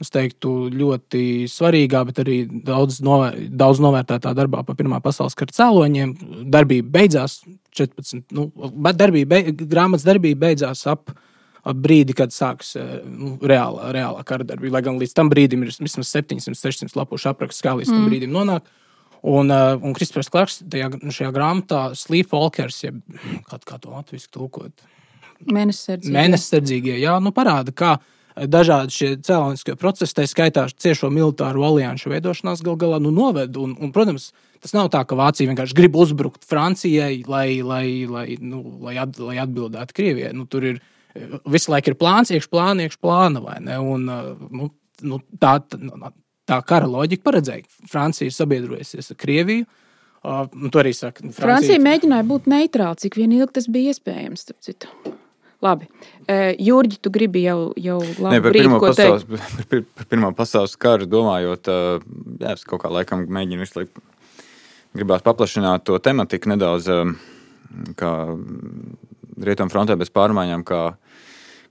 [0.00, 5.52] es teiktu, ļoti svarīgā, bet arī daudz, novēr, daudz novērtētā darbā par Pirmā pasaules kara
[5.58, 6.14] cēloņiem.
[6.48, 7.40] Darbība beidzās
[7.76, 8.48] 14, nu,
[8.96, 10.86] darbība, grāmatas darbība beidzās
[11.64, 14.78] ap brīdi, kad sāksies eh, nu, reālā, reālā karadarbība.
[14.78, 18.12] Lai gan līdz tam brīdim ir vismaz 700, 600 lapušu apraksts, kā līdz tam mm.
[18.12, 18.70] brīdim nonāk.
[19.20, 23.02] Un, uh, un Kristofers Clarks tajā, šajā grāmatā Sleepwalkers, jeb
[23.50, 24.86] kā, kā to latviešu tulkot.
[25.50, 27.98] Mēnesardzīgie, jā, nu parāda, kā
[28.48, 33.56] dažādi šie cēloniskie procesi, tā skaitā ciešo militāru alianšu veidošanās gal galā nu, noved.
[33.60, 34.30] Un, un, protams,
[34.62, 39.20] tas nav tā, ka Vācija vienkārši grib uzbrukt Francijai, lai, lai, lai, nu, lai, at,
[39.20, 40.32] lai atbildētu Krievijai.
[40.36, 40.80] Nu, tur ir
[41.50, 43.78] visu laiku ir plāns, iekšā plāna, iekšā plāna.
[43.80, 44.06] Un,
[44.50, 44.70] nu,
[45.02, 45.56] nu, tā,
[46.48, 49.68] tā kara loģika paredzēja, ka Francija ir sabiedrojusies ar Krieviju.
[50.20, 51.24] Uh, to arī saka.
[51.24, 54.50] Nu, Francija, Francija mēģināja būt neitrāla, cik vien ilgi tas bija iespējams.
[55.64, 59.24] Labi, uh, Jurģi, tu gribi jau, jau labi ne, par, brīdi, pirmo pasaules,
[59.70, 62.04] par, par pirmā pasaules karu domājot, uh,
[62.36, 64.04] jā, es kaut kā laikam mēģinu visu laiku
[64.96, 66.90] gribās paplašināt to tematiku nedaudz,
[67.96, 68.12] kā
[69.40, 70.80] Rietumfrontē bez pārmaiņām, kā,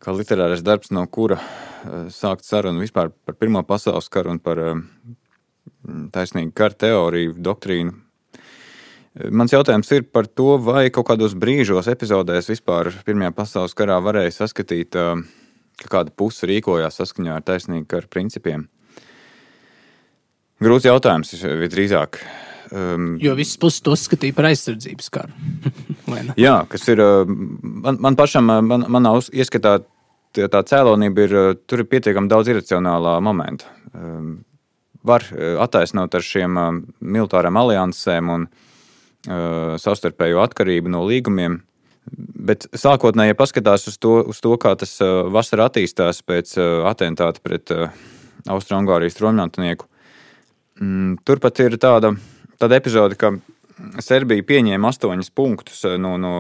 [0.02, 4.62] kā literārais darbs, no kura eh, sākt sarunu vispār par Pirmo pasaules karu un par
[4.64, 4.80] eh,
[6.16, 7.94] taisnīgu karu teoriju, doktrīnu.
[7.94, 14.00] Eh, mans jautājums ir par to, vai kaut kādos brīžos, epizodēs vispār Pirmajā pasaules karā
[14.02, 14.98] varēja saskatīt,
[15.80, 18.68] ka kāda puse rīkojās saskaņā ar taisnīgu karu principiem.
[20.60, 22.18] Grūts jautājums visdrīzāk.
[22.70, 25.34] Um, jo visas puses to uzskatīja par aizsardzības karu.
[26.46, 29.80] jā, kas ir man, man pašam, man, manā ieskatā,
[30.38, 33.72] tā cēlonība ir, tur ir pietiekami daudz iracionālā momenta.
[33.94, 34.44] Um,
[35.02, 35.24] var
[35.64, 36.60] attaisnot ar šiem
[37.00, 41.62] militāriem aliansēm un uh, savstarpējo atkarību no līgumiem.
[42.50, 44.96] Bet sākotnēji, ja paskatās uz to, uz to kā tas
[45.30, 46.56] vasarā attīstās pēc
[46.90, 47.94] atentāta pret uh,
[48.50, 49.88] Austrijas tromļantinieku,
[50.82, 52.14] mm, turpat ir tāda
[52.60, 53.34] tāda epizode, ka
[54.04, 56.34] Serbija pieņēma astoņus punktus eh, no, no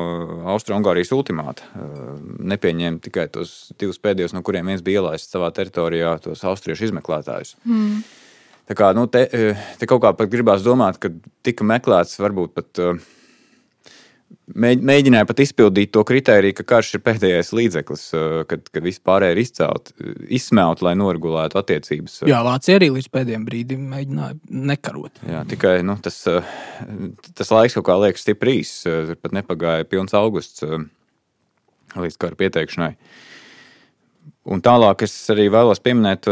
[0.52, 1.68] Austrijas ultimāta.
[1.76, 2.10] Eh,
[2.54, 7.56] nepieņēma tikai tos divus pēdējos, no kuriem viens bija ielaists savā teritorijā, tos austriešu izmeklētājus.
[7.64, 8.02] Mm.
[8.70, 11.14] Tā kā, nu, te, eh, te kaut kā pat gribās domāt, ka
[11.46, 12.84] tika meklēts varbūt pat
[14.60, 18.04] mēģināja pat izpildīt to kritēriju, ka karš ir pēdējais līdzeklis,
[18.50, 19.92] kad, kad viss pārējais ir izcelt,
[20.40, 22.20] izsmelt, lai noregulētu attiecības.
[22.30, 24.38] Jā, Vācija arī līdz pēdējiem brīdim mēģināja
[24.72, 25.22] nekarot.
[25.30, 26.22] Jā, tikai nu, tas,
[27.38, 28.84] tas laiks kaut kā liekas stipri īss.
[28.86, 30.66] Tur pat nepagāja pilns augusts
[31.98, 32.94] līdz kara pieteikšanai.
[34.50, 36.30] Un tālāk es arī vēlos pieminēt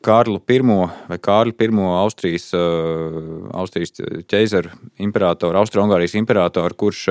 [0.00, 1.68] Kārlu I vai Kārli I
[2.00, 3.92] Austrijas, Austrijas
[4.30, 7.04] ķeizaru imperatoru, Austro-Ungārijas imperatoru, kurš,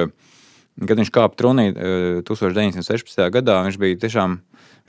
[0.88, 1.69] kad viņš kāpa tronī
[2.25, 3.30] 1916.
[3.30, 4.39] gadā, viņš bija tiešām,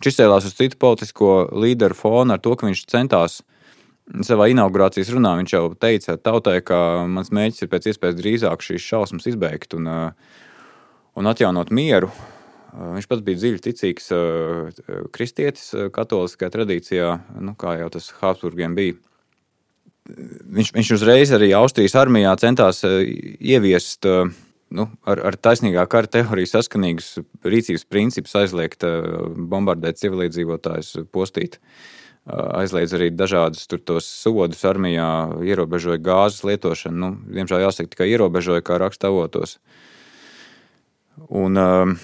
[0.01, 3.43] viņš izcēlās uz citu politisko līderu fonu ar to, ka viņš centās
[4.27, 8.91] savā inaugurācijas runā, viņš jau teica tautai, ka mans mēģis ir pēc iespējas drīzāk šīs
[8.91, 9.87] šausmas izbeigt un,
[11.15, 12.11] un atjaunot mieru.
[12.71, 14.11] Viņš pats bija dziļi ticīgs
[15.15, 17.09] kristietis, katoliskajā tradīcijā,
[17.43, 18.99] nu, kā jau tas Habsburgiem bija.
[20.11, 27.17] Viņš, viņš uzreiz arī Austrijas armijā centās ieviest nu, ar, ar taisnīgā kara teoriju saskanīgus
[27.47, 28.87] rīcības principus, aizliegt
[29.51, 31.59] bombardēt civilizētājus, postīt.
[32.31, 33.65] Aizliedz arī dažādus
[34.05, 35.09] sodus armijā,
[35.43, 37.01] ierobežoja gāzes lietošanu.
[37.01, 39.57] Nu, diemžēl jāsaka, tikai ierobežoja, kā raksta avotos.
[41.27, 41.95] Un, uh,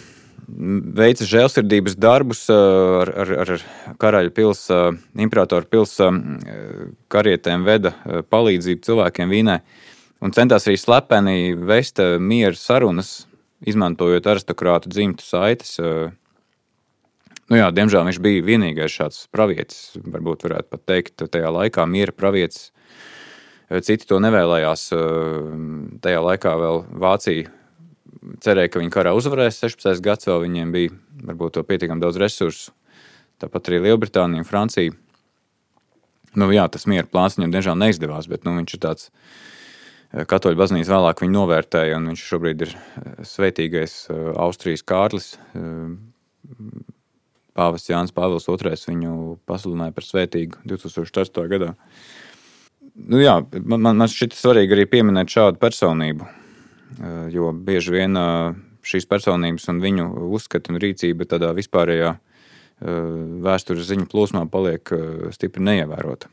[0.46, 3.52] veica žēlsirdības darbus ar, ar, ar
[4.02, 6.12] karaļa pilsēta, imperatora pilsēta
[7.12, 7.92] karietēm, veda
[8.30, 9.58] palīdzību cilvēkiem Vīnē
[10.24, 13.26] un centās arī slepeni vest mieru sarunas,
[13.66, 15.76] izmantojot aristokrātu dzimtu saites.
[17.46, 22.14] Nu jā, diemžēl viņš bija vienīgais šāds pravietis, varbūt varētu pat teikt, tajā laikā miera
[22.14, 22.72] pravietis.
[23.66, 24.88] Citi to nevēlējās.
[26.02, 27.50] Tajā laikā vēl Vācija
[28.42, 29.60] cerēja, ka viņi karā uzvarēs.
[29.62, 30.02] 16.
[30.04, 30.94] gads vēl viņiem bija
[31.30, 32.74] varbūt pietiekami daudz resursu.
[33.42, 34.94] Tāpat arī Lielbritānija un Francija.
[36.36, 40.60] Nu, jā, tas miera plāns viņam diemžēl neizdevās, bet nu, viņš ir tāds eh, katoļu
[40.60, 45.32] baznīca vēlāk viņu novērtēja, un viņš šobrīd ir eh, svētīgais eh, Austrijas Kārlis.
[47.56, 49.12] Pāvests Jānis Pāvils II viņu
[49.48, 51.46] pasludināja par svētīgu 2008.
[51.52, 51.72] gadā.
[52.96, 56.28] Nu, jā, man, man šķiet svarīgi arī pieminēt šādu personību,
[57.32, 58.56] jo bieži vien eh,
[58.86, 60.06] šīs personības un viņu
[60.36, 62.20] uzskati un rīcība tādā vispārējā eh,
[63.46, 64.92] vēstures ziņu plūsmā paliek
[65.36, 66.30] stipri neievērota.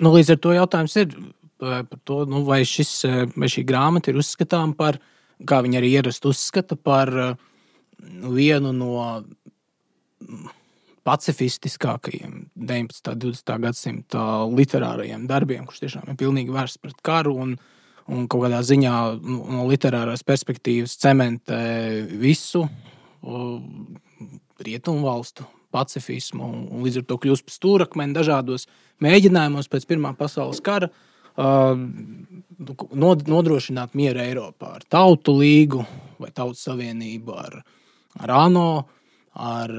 [0.00, 1.14] Nu, līdz ar to jautājums ir
[1.60, 3.02] par to, nu, vai, šis,
[3.36, 4.96] vai šī grāmata ir uzskatāma par,
[5.44, 7.12] kā viņi arī ierasti uzskata, par
[8.00, 8.94] vienu no
[11.04, 13.12] pacifistiskākajiem 19.
[13.12, 13.52] un 20.
[13.60, 17.79] gadsimta literārajiem darbiem, kurš tiešām ir pilnīgi vērsts pret karu un, uh,
[18.10, 21.60] un kaut kādā ziņā nu, no literārās perspektīvas cementē
[22.20, 22.66] visu
[24.60, 28.66] rietumu valstu pacifismu, un līdz ar to kļūst par stūrakmeni dažādos
[29.04, 31.74] mēģinājumos pēc Pirmā pasaules kara uh,
[32.60, 35.84] nodrošināt mieru Eiropā ar tautu līgu
[36.20, 37.60] vai tautu savienību, ar,
[38.20, 38.72] ar ANO,
[39.38, 39.72] ar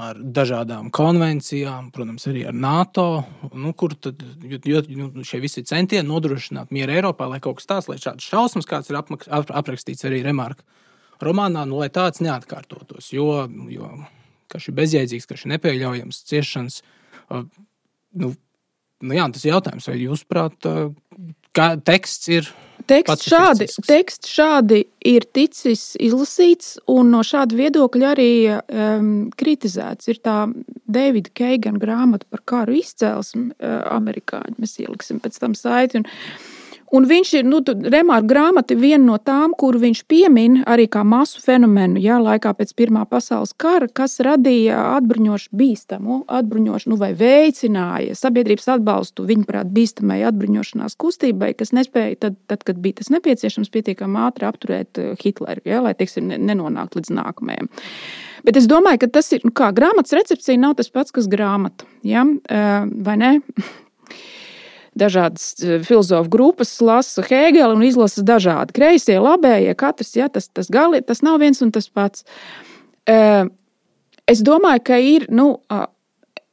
[0.00, 3.06] ar dažādām konvencijām, protams, arī ar NATO,
[3.52, 7.70] nu, kur tad, jo, jo, nu, šie visi centieni nodrošināt mieru Eiropā, lai kaut kas
[7.70, 10.66] tāds, lai šāds šausmas, kāds ir apmaks, ap, aprakstīts arī Remarka
[11.24, 13.28] romānā, nu, lai tāds neatkārtotos, jo,
[13.72, 13.90] jo
[14.52, 16.80] kas ir bezjēdzīgs, kas ir nepieļaujams, ciešanas.
[17.30, 18.34] Nu,
[19.02, 20.68] nu jā, tas ir jautājums, vai jūs prāt,
[21.56, 22.52] kā teksts ir
[22.84, 29.06] Teksts šādi, teksts šādi ir ticis izlasīts, un no šāda viedokļa arī um,
[29.40, 30.10] kritizēts.
[30.12, 30.34] Ir tā
[30.84, 34.58] Davida Keigana grāmata par karu izcelsmi, uh, amerikāņi.
[34.60, 36.02] Mēs ieliksim pēc tam saiti.
[36.02, 40.86] Un, uh, Un viņš ir, nu, Remāra grāmata, viena no tām, kuru viņš piemin arī
[40.90, 46.98] kā masu fenomenu, jā, laikā pēc Pirmā pasaules kara, kas radīja atbruņošu bīstamu, atbruņošu, nu,
[47.00, 53.10] vai veicināja sabiedrības atbalstu, viņuprāt, bīstamai atbruņošanās kustībai, kas nespēja, tad, tad kad bija tas
[53.14, 57.70] nepieciešams, pietiekami ātri apturēt eh, Hitleru, jā, lai, teiksim, nenonāktu līdz nākamajam.
[58.44, 61.88] Bet es domāju, ka tas ir, nu, kā grāmatas recepcija nav tas pats, kas grāmata,
[62.04, 63.38] jā, eh, vai ne?
[64.98, 70.70] dažādas e, filozofu grupas lasa Hēgeli un izlasa dažādi kreisie, labējie, katrs, ja, tas, tas,
[70.72, 72.24] gali, tas nav viens un tas pats.
[73.06, 73.18] E,
[74.30, 75.48] es domāju, ka ir, nu,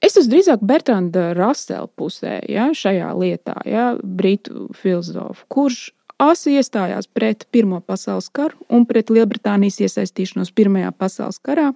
[0.02, 5.90] es esmu drīzāk Bertranda Rasela pusē, ja, šajā lietā, ja, brītu filozofu, kurš
[6.22, 11.72] asi iestājās pret Pirmo pasaules karu un pret Lielbritānijas iesaistīšanos Pirmajā pasaules karā.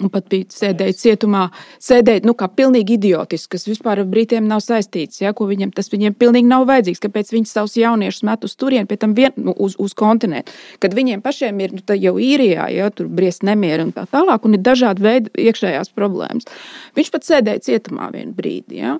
[0.00, 1.46] Un pat bija sēdēja cietumā,
[1.82, 5.20] sēdēja nu, kā pilnīgi idiotiski, kas vispār ar brītiem nav saistīts.
[5.20, 7.02] Ja, viņam, tas viņiem pilnīgi nav vajadzīgs.
[7.04, 10.54] Kāpēc viņi savus jauniešus met uz turieni, pēc tam vien, nu, uz, uz kontinentu?
[10.80, 14.56] Kad viņiem pašiem ir nu, jau īrijā, ja tur briest nemieri un tā tālāk, un
[14.56, 16.48] ir dažādi veidi iekšējās problēmas.
[16.96, 18.80] Viņš pat sēdēja cietumā vienu brīdi.
[18.80, 18.96] Ja.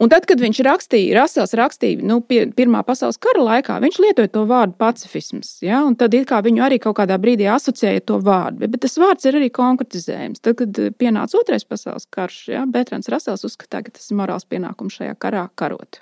[0.00, 4.30] Un tad, kad viņš rakstīja, Rasels rakstīja nu, pie, Pirmā pasaules kara laikā, viņš lietoja
[4.32, 5.58] to vārdu pacifisms.
[5.64, 5.82] Ja?
[5.84, 8.62] Un tad viņu arī kaut kādā brīdī asociēja to vārdu.
[8.62, 10.40] Bet, bet tas vārds ir arī konkretizējams.
[10.40, 12.64] Tad, kad pienāca Otrais pasaules karš, ja?
[12.64, 16.00] Bertrāns Rasels uzskatīja, ka tas ir morāls pienākums šajā karā karot.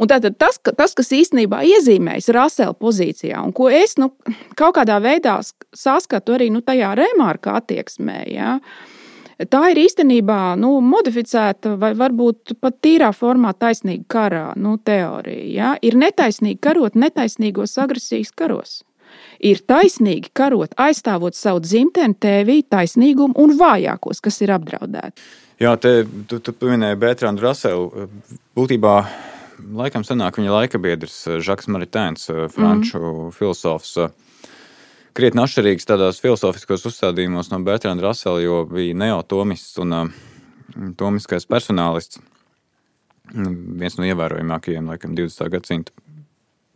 [0.00, 4.14] Un tātad tas, tas, kas īstenībā iezīmējas Rasela pozīcijā, un ko es nu,
[4.58, 5.36] kaut kādā veidā
[5.76, 9.03] saskatu arī nu, tajā remarka attieksmē, ja, uh,
[9.50, 15.46] Tā ir īstenībā nu, modificēta vai varbūt pat tīrā formā taisnīga karā nu, teorija.
[15.50, 15.70] Ja?
[15.82, 18.82] Ir netaisnīgi karot netaisnīgos agresijas karos.
[19.44, 25.22] Ir taisnīgi karot, aizstāvot savu dzimteni, tēvī, taisnīgumu un vājākos, kas ir apdraudēti.
[25.62, 28.08] Jā, te, tu, tu pieminēji Bētrānu Raselu.
[28.58, 28.94] Būtībā
[29.78, 33.34] laikam senāk viņa laika biedrs Žaks Maritēns, franču mm.
[33.36, 33.98] filozofs
[35.14, 40.08] krietni atšķirīgs tādos filozofiskos uzstādījumos no Bertrāna Rasela, jo bija neotomists un uh,
[40.98, 42.20] tomiskais personālists.
[43.34, 45.48] Viens no ievērojamākajiem, laikam, 20.
[45.54, 45.94] gadsimta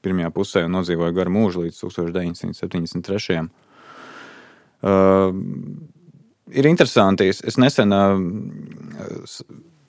[0.04, 3.40] pirmajā pusē un nodzīvoja garu mūžu līdz 1973.
[4.78, 5.34] Uh,
[6.54, 8.14] ir interesanti, es, es nesen uh,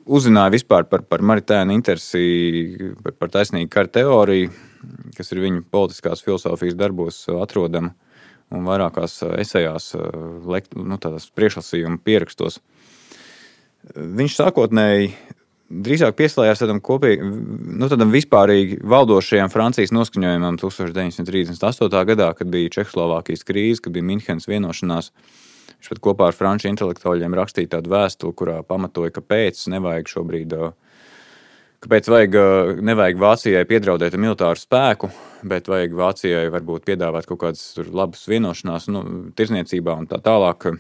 [0.10, 2.26] uzzināju par, par Maritēnu interesi,
[3.06, 4.50] par, par taisnīgu kara teoriju,
[5.16, 7.94] kas ir viņa politiskās filozofijas darbos atrodama.
[7.94, 8.09] Uh,
[8.56, 12.60] un vairākās eh, esejās, eh, nu, priekšlasījuma pierakstos.
[13.96, 15.12] Viņš sākotnēji
[15.70, 17.36] drīzāk pieslēdzās tādam kopīgam,
[17.80, 22.02] nu, tādam vispārīgi valdošajam Francijas noskaņojumam 1938.
[22.10, 25.14] gadā, kad bija Čehoslovākijas krīze, kad bija Minhenes vienošanās.
[25.80, 30.74] Viņš pat kopā ar franču intelektuāļiem rakstīja tādu vēstuli, kurā pamatoja, kāpēc nevajag šobrīd uh,
[31.80, 32.34] Kāpēc vajag,
[32.84, 35.08] nevajag Vācijai piedraudēt militāru spēku,
[35.48, 40.74] bet vajag Vācijai varbūt piedāvāt kaut kādas labas vienošanās, nu, tirzniecībā un tā tālāk.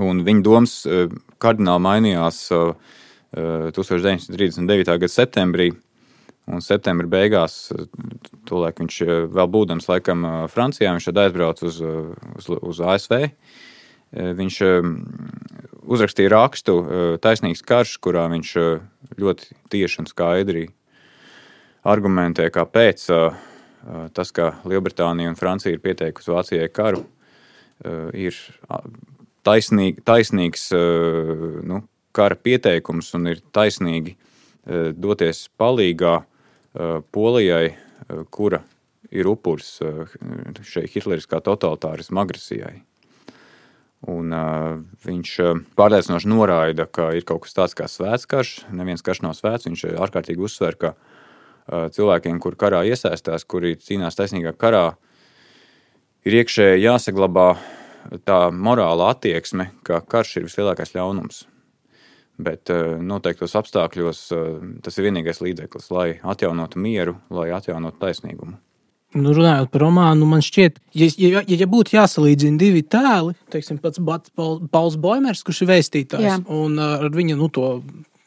[0.00, 0.78] Un viņa domas
[1.42, 2.38] kardināli mainījās
[3.36, 4.88] 1939.
[4.88, 5.68] gada septembrī.
[6.44, 7.72] Un septembra beigās,
[8.48, 8.98] tolaik viņš
[9.32, 13.28] vēl būdams laikam Francijā, viņš tad aizbrauca uz, uz, uz ASV.
[14.40, 14.58] Viņš
[15.84, 16.74] uzrakstīja rakstu
[17.24, 18.50] Taisnīgs karš, kurā viņš
[19.20, 20.66] ļoti tieši un skaidri
[21.84, 23.06] argumentē, kāpēc
[24.16, 27.02] tas, ka Lielbritānija un Francija ir pieteikusi Vācijai karu,
[28.16, 28.38] ir
[29.44, 30.70] taisnīgi, taisnīgs
[31.68, 31.82] nu,
[32.16, 34.16] kara pieteikums un ir taisnīgi
[34.96, 36.22] doties palīgā
[37.12, 37.74] Polijai,
[38.32, 38.62] kura
[39.14, 39.76] ir upuris
[40.64, 42.80] šai hitleriskā totalitārisma agresijai.
[44.10, 44.74] Un, uh,
[45.06, 45.30] viņš
[45.78, 48.52] pārliecinoši noraida, ka ir kaut kas tāds kā svēts karš.
[48.74, 49.64] Neviens karš nav svēts.
[49.68, 54.84] Viņš ārkārtīgi uzsver, ka uh, cilvēkiem, kur karā iesaistās, kuri cīnās taisnīgā karā,
[56.28, 57.48] ir iekšēji jāsaglabā
[58.28, 61.46] tā morāla attieksme, ka karš ir vislielākais ļaunums.
[62.44, 64.44] Bet uh, noteiktos apstākļos uh,
[64.84, 68.60] tas ir vienīgais līdzeklis, lai atjaunotu mieru, lai atjaunotu taisnīgumu
[69.18, 73.78] nu, runājot par romānu, man šķiet, ja, ja, ja, ja būtu jāsalīdzina divi tēli, teiksim,
[73.82, 76.40] pats Pauls Boimers, kurš ir vēstītājs, Jā.
[76.52, 77.50] un uh, ar viņa nu,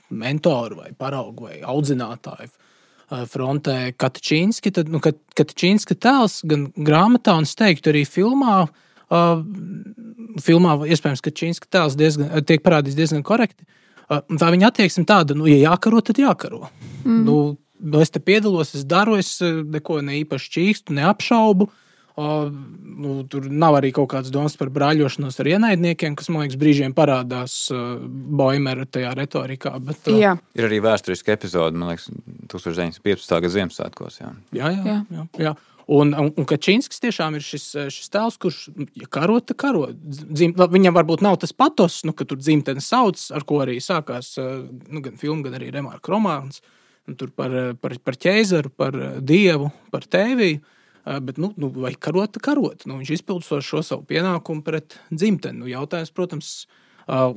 [0.07, 7.47] mentoru vai paraugu vai audzinātāju uh, frontē Katačīnski, tad nu, Katačīnska tēls gan grāmatā, un
[7.47, 8.65] es teiktu arī filmā.
[9.07, 9.39] Uh,
[10.43, 13.63] filmā iespējams, ka Čīnska tēls diezgan, tiek parādīts diezgan korekti.
[14.11, 16.67] Uh, tā viņa attieksme tāda, nu, ja jākaro, tad jākaro.
[17.05, 17.21] Mm.
[17.23, 17.55] Nu, Nu,
[18.01, 21.69] es te piedalos, es daru, es eh, neko ne īpaši čīkstu, neapšaubu.
[22.17, 22.47] Uh,
[22.97, 26.95] nu, tur nav arī kaut kādas domas par brāļošanos ar ienaidniekiem, kas man liekas, brīžiem
[26.97, 29.75] parādās uh, Boimera tajā retorikā.
[29.77, 30.31] Bet, uh, jā.
[30.57, 32.07] Ir arī vēsturiski epizode, man liekas,
[32.49, 33.35] 1915.
[33.35, 34.17] gada Ziemassvētkos.
[34.23, 34.85] Jā, jā, jā.
[34.87, 34.95] jā.
[35.13, 35.51] jā, jā.
[35.93, 38.63] Un, un, un Kačinskis tiešām ir šis, šis tēls, kurš
[38.97, 39.85] ja karo, tad karo.
[39.93, 44.33] Dzim, viņam varbūt nav tas patos, nu, ka tur dzimtenes sauc, ar ko arī sākās
[44.41, 46.65] nu, gan filma, gan arī Remarka romāns.
[46.65, 46.73] Uh,
[47.15, 50.59] Tur par, par, par ķēzaru, par dievu, par tēviju.
[51.23, 52.83] Bet, nu, nu, vai karot, karot.
[52.83, 55.61] Nu, viņš izpildīja šo savu pienākumu pret dzimteni.
[55.61, 56.49] Nu, jautājums, protams,
[57.07, 57.31] uh,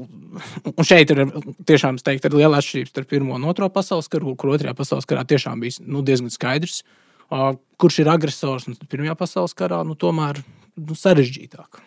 [0.74, 1.22] un šeit ir
[1.70, 5.22] tiešām teikt, ir liela atšķirība starp Pirmo un Otro pasaules karu, kur Otrajā pasaules karā
[5.22, 6.80] tiešām bija nu, diezgan skaidrs,
[7.30, 8.66] uh, kurš ir agresors.
[8.66, 10.42] Un Pirmajā pasaules karā nu, tomēr
[10.74, 11.78] nu, sarežģītāk.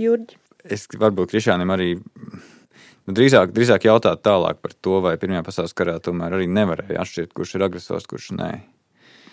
[0.00, 0.40] Jurģi.
[0.72, 1.98] Es varbūt Krišānam arī
[3.10, 7.32] Nu, drīzāk, drīzāk jautāt tālāk par to, vai Pirmajā pasaules karā tomēr arī nevarēja atšķirt,
[7.34, 8.50] kurš ir agresors, kurš nē.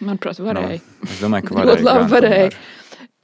[0.02, 0.80] Manuprāt, varēja.
[0.82, 1.76] No, es domāju, ka varēja.
[1.76, 2.50] ļoti labi varēja.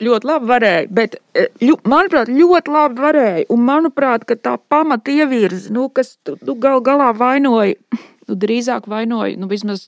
[0.04, 3.48] Ļoti labi varēja, bet, eh, ļu, manuprāt, ļoti labi varēja.
[3.56, 7.80] Un, manuprāt, tā pamata ievirzi, nu, kas nu, gal galā vainoja
[8.28, 9.86] nu, drīzāk vainoju nu, vismaz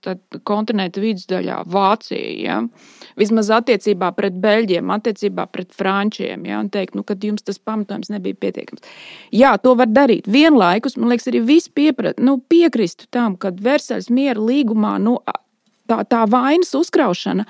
[0.48, 2.34] kontinentu vidusdaļā Vāciju.
[2.44, 2.60] Ja?
[3.20, 6.46] Vismaz attiecībā pret Beļģiem, attiecībā pret Frančiem.
[6.50, 6.60] Ja?
[6.64, 8.84] Un teikt, nu, ka jums tas pamatojums nebija pietiekams.
[9.36, 10.30] Jā, to var darīt.
[10.32, 15.20] Vienlaikus, man liekas, arī viss pieprat, nu, piekristu tam, ka Versaļas miera līgumā nu,
[15.90, 17.46] tā, tā vainas uzkraušana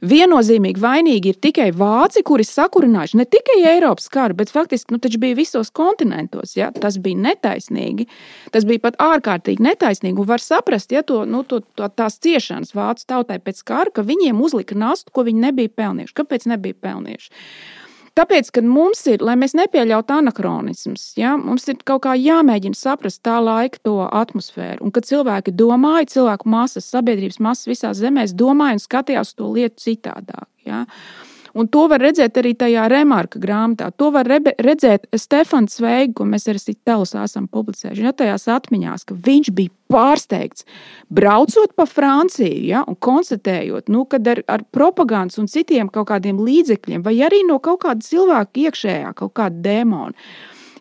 [0.00, 5.36] viennozīmīgi vainīgi ir tikai vāci, kuri sakurinājuši ne tikai Eiropas karu, bet faktiski nu, bija
[5.36, 6.56] visos kontinentos.
[6.56, 6.70] Ja?
[6.72, 8.08] Tas bija netaisnīgi.
[8.54, 10.16] Tas bija pat ārkārtīgi netaisnīgi.
[10.20, 14.06] Un var saprast, ja to, nu, to, to, tās ciešanas vācu tautai pēc kara, ka
[14.06, 16.16] viņiem uzlika nastu, ko viņi nebija pelnījuši.
[16.16, 17.44] Kāpēc nebija pelnījuši?
[18.18, 23.22] Tāpēc, kad mums ir, lai mēs nepieļautu anahronismus, ja, mums ir kaut kā jāmēģina saprast
[23.26, 24.82] tā laika to atmosfēru.
[24.84, 29.86] Un kad cilvēki domāja, cilvēku masas, sabiedrības masas visā zemē domāja un skatījās to lietu
[29.86, 30.48] citādāk.
[30.66, 30.84] Ja.
[31.58, 33.90] Un to var redzēt arī tajā remarka grāmatā.
[33.98, 38.04] To var redzēt Stefans Sveigs, ko mēs arī Telusā esam publicējuši.
[38.04, 40.66] Ja, tajās atmiņās, ka viņš bija pārsteigts,
[41.10, 46.38] braucot pa Franciju ja, un konstatējot, nu, ka ar, ar propagandas un citiem kaut kādiem
[46.46, 50.14] līdzekļiem, vai arī no kaut kāda cilvēka iekšējā, kaut kāda dēmona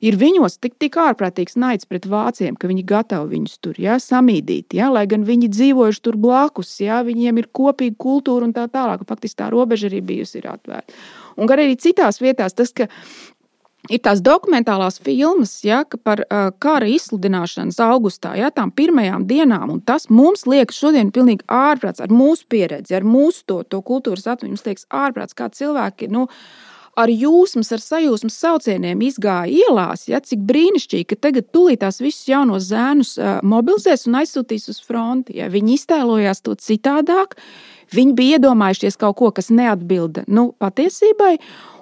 [0.05, 4.75] ir viņos tik, tik ārprātīgs naids pret vācijiem, ka viņi gatavi viņus tur ja, samīdīt.
[4.77, 9.05] Ja, lai gan viņi dzīvojuši tur blakus, ja, viņiem ir kopīga kultūra un tā tālāk.
[9.09, 10.95] Faktiski tā robeža arī bijusi atvērta.
[11.39, 12.89] Un arī citās vietās tas, ka
[13.87, 19.77] ir tās dokumentālās filmas ja, par uh, kara izsludināšanas augustā, ja, tām pirmajām dienām.
[19.85, 24.57] Tas mums liekas šodien pilnīgi ārprāts ar mūsu pieredzi, ar mūsu to, to kultūras atmiņu.
[24.57, 26.11] Mums liekas ārprāts, kā cilvēki.
[26.11, 26.27] Nu,
[26.99, 32.27] ar jūsmas, ar sajūsmas saucieniem izgāja ielās, ja, cik brīnišķīgi, ka tagad tūlīt tās visus
[32.29, 33.15] jaunos zēnus
[33.47, 35.37] mobilizēs un aizsūtīs uz fronti.
[35.39, 35.49] Ja.
[35.53, 37.37] Viņi iztēlojās to citādāk,
[37.95, 41.37] viņi bija iedomājušies kaut ko, kas neatbilda nu, patiesībai.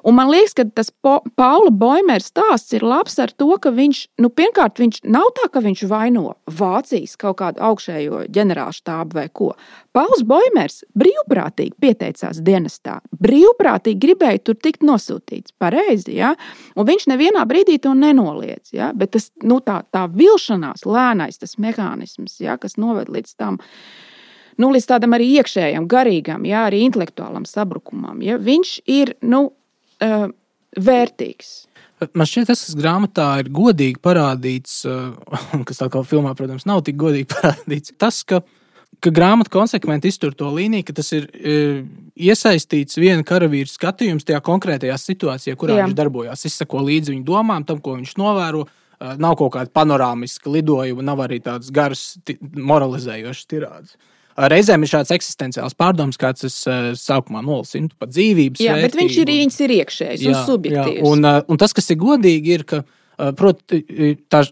[0.08, 0.88] Un man liekas, ka tas
[1.36, 5.60] Paula Boimera stāsts ir labs ar to, ka viņš, nu, pirmkārt, viņš nav tā, ka
[5.66, 9.50] viņš vaino Vācijas kaut kādu augšējo ģenerālštābu vai ko.
[9.92, 15.58] Pauls Boimers brīvprātīgi pieteicās dienestā, brīvprātīgi gribēja tur tikt nosūtīts.
[15.60, 16.36] Pareizi, ja?
[16.80, 18.72] Un viņš nevienā brīdī to nenoliedz.
[18.78, 18.94] Ja?
[18.96, 22.56] Bet tas, nu, tā, tā vilšanās, lēnais mehānisms, ja?
[22.62, 23.60] kas noved līdz tam
[24.62, 28.22] nu, līdz tādam arī iekšējam, garīgam, jā, arī intelektuālam sabrukumam.
[28.26, 28.38] Ja?
[28.42, 29.48] Viņš ir nu,
[30.04, 30.28] uh,
[30.78, 31.56] vērtīgs.
[32.14, 37.00] Man šķiet, tas, grāmatā ir godīgi parādīts, uh, kas tā kā filmā, protams, nav tik
[37.02, 38.42] godīgi parādīts, tas, ka,
[39.04, 41.86] ka grāmata konsekventi iztur to līniju, ka tas ir uh,
[42.18, 45.88] iesaistīts viena karavīra skatījums tajā konkrētajā situācijā, kurā Jā.
[45.88, 46.46] viņš darbojās.
[46.50, 48.66] Izsako līdzi viņa domām, tam, ko viņš novēro.
[48.98, 53.92] Nav kaut kāda panorāmiska lidojuma, nav arī tādas garas, moralizējošas tirādes.
[54.38, 58.62] Reizēm ir šāds eksistenciāls pārdoms, kāds es uh, sākumā nolasīju, nu, par dzīvības.
[58.62, 58.86] Jā, vērtību.
[58.86, 61.00] bet viņš ir, viņas ir iekšējs jā, un subjektīvs.
[61.00, 63.82] Jā, un, un tas, kas ir godīgi, ir, ka uh, proti,
[64.30, 64.44] tā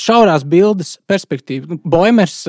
[0.00, 2.44] šaurās bildes perspektīva, nu, Boimers.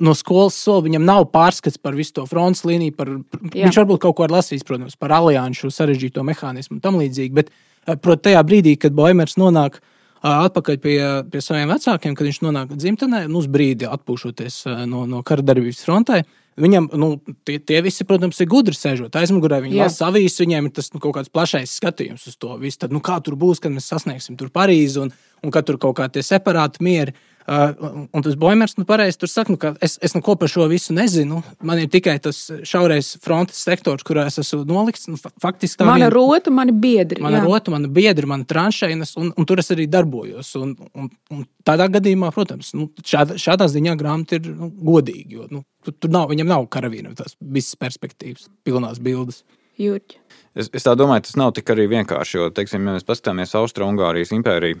[0.00, 2.94] No skolas sola viņam nav pārskats par visu to frontes līniju.
[2.96, 3.10] Par,
[3.50, 3.66] Jā.
[3.66, 7.36] viņš varbūt kaut ko ir lasījis, protams, par alianšu sarežģīto mehānismu un tam līdzīgi.
[7.36, 7.50] Bet,
[7.84, 9.90] protams, tajā brīdī, kad Boimers nonāk uh,
[10.24, 10.96] atpakaļ pie,
[11.32, 15.84] pie saviem vecākiem, kad viņš nonāk dzimtenē, nu, uz brīdi atpūšoties no, no kara darbības
[15.86, 16.22] frontē.
[16.56, 17.10] Viņam, nu,
[17.44, 19.58] tie, tie visi, protams, ir gudri sēžot aizmugurē.
[19.60, 22.80] Viņi lasa avīzes, viņiem ir tas nu, kaut kāds plašais skatījums uz to visu.
[22.80, 25.12] Tad, nu, kā tur būs, kad mēs sasniegsim tur Parīzi un,
[25.44, 27.12] un kad tur kaut kādi separāti mieri.
[27.46, 30.64] Uh, un tas Boimers, nu, pareizi tur saka, nu, ka es, es neko par šo
[30.66, 31.38] visu nezinu.
[31.62, 35.06] Man ir tikai tas šaurais frontes sektors, kurā es esmu nolikts.
[35.06, 35.92] Nu, faktiski tā ir.
[35.92, 37.22] Mana rota, mani biedri.
[37.22, 37.44] Mana jā.
[37.46, 40.50] rota, mana biedri, mana tranšēnas, un, un tur es arī darbojos.
[40.58, 45.38] Un, un, un tādā gadījumā, protams, nu, šādā, šādā ziņā grāmata ir nu, godīga.
[45.38, 49.44] Jo, nu, tur, tur nav, viņam nav karavīna tās visas perspektīvas, pilnās bildes.
[49.78, 50.18] Jūķi.
[50.56, 52.38] Es, es tā domāju, tas nav tik arī vienkārši.
[52.40, 54.80] Jo, teiksim, ja mēs paskatāmies Austro-Ungārijas impēriju,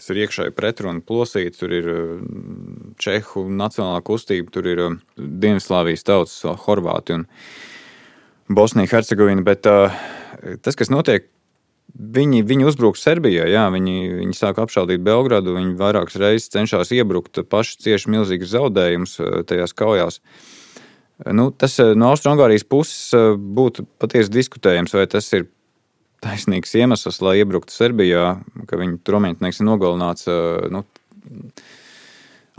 [0.00, 1.58] kas ir iekšēji pretruna plosīta.
[1.60, 5.02] Tur ir mm, Čehu nacionālā kustība, tur ir mm,
[5.42, 7.26] Dienvidslāvijas tautas, Horvāti un
[8.48, 9.44] Bosnija, Hercegovina.
[9.44, 9.92] Bet uh,
[10.64, 11.28] tas, kas notiek,
[11.92, 17.42] viņi, viņi uzbruk Serbijai, jā, viņi, viņi sāk apšaudīt Belgradu, viņi vairākas reizes cenšas iebrukt,
[17.52, 19.18] paši cieši milzīgus zaudējumus
[19.50, 20.20] tajās kaujās.
[21.36, 25.50] Nu, tas no Austrijas puses būtu patiesi diskutējams, vai tas ir
[26.24, 30.28] taisnīgs iemesls, lai iebruktu Serbijā, ka viņi tur ir nogalināts.
[30.72, 30.84] Nu,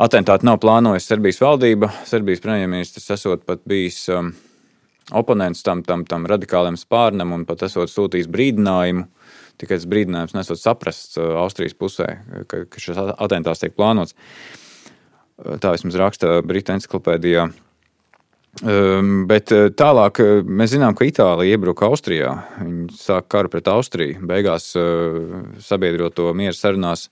[0.01, 1.91] Atentātu nav plānojusi Serbijas valdība.
[2.09, 4.32] Serbijas premjerministrs esot pat bijis um,
[5.14, 9.05] oponents tam, tam, tam radikālajam spārnam un pat esot sūtījis brīdinājumu.
[9.62, 12.07] Tikai tas brīdinājums nesot saprasts uh, Austrijas pusē,
[12.49, 14.16] ka, ka šis atentāts tiek plānots.
[15.62, 17.51] Tā vismaz raksta Brītā encyklopēdijā.
[18.60, 22.34] Ehm, bet eh, tālāk eh, mēs zinām, ka Itālija iebruka Austrijā.
[22.60, 24.20] Viņi sāk karu pret Austriju.
[24.28, 25.22] Beigās eh,
[25.64, 27.08] sabiedroto miera sarunās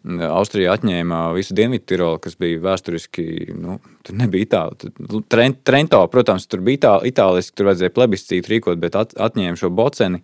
[0.00, 5.20] Austrija atņēma visu Dienvidu Tirolu, kas bija vēsturiski, nu, tur nebija itāļu.
[5.28, 10.22] Trento, protams, tur bija itāļu, itāliski, tur vajadzēja plebiscītu rīkot, bet at, atņēma šo boceni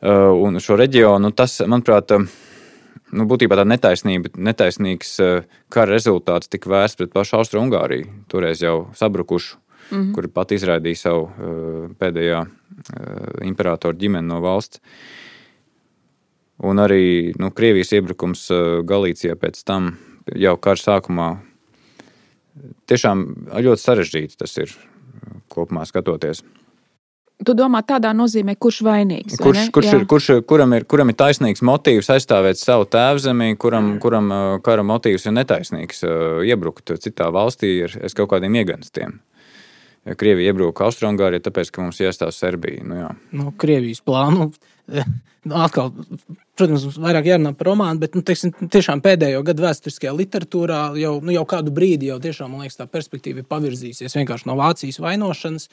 [0.00, 1.28] un šo reģionu.
[1.36, 2.16] Tas, manuprāt,
[3.14, 8.88] nu, būtībā tā netaisnība, netaisnīgs uh, kara rezultāts tika vērsts pret pašu Austru-Ungāriju, toreiz jau
[8.98, 10.14] sabrukušu, mm -hmm.
[10.14, 12.46] kur pat izraidīja savu uh, pēdējā
[13.46, 14.80] imperatora ģimeni no valsts.
[16.58, 18.48] Un arī nu, Krievijas iebrukums
[18.86, 19.96] Galīcijā pēc tam,
[20.34, 21.28] jau kara sākumā,
[22.86, 23.24] tiešām
[23.66, 24.74] ļoti sarežģīti tas ir
[25.48, 26.42] kopumā skatoties.
[27.42, 29.40] Tu domā, tādā nozīmē, kurš vainīgs?
[29.42, 34.30] Kurš, kurš ir, kurš, kuram, ir, kuram ir taisnīgs motīvs aizstāvēt savu tēvzemi, kuram, kuram
[34.30, 39.18] uh, kara motīvs ir netaisnīgs uh, iebrukt citā valstī ar kaut kādiem ieganstiem?
[40.20, 42.84] Krievija iebruka Austrumgārijā, tāpēc, ka mums iestāv Serbija.
[42.86, 43.10] Nu, jā.
[43.34, 44.50] nu, Krievijas plānu.
[45.44, 45.90] Nu, atkal,
[46.56, 51.18] protams, mums vairāk jārunā par romānu, bet nu, teiksim, tiešām pēdējo gadu vēsturiskajā literatūrā jau,
[51.24, 55.00] nu, jau kādu brīdi jau tiešām, man liekas, tā perspektīva ir pavirzījusies vienkārši no Vācijas
[55.04, 55.68] vainošanas.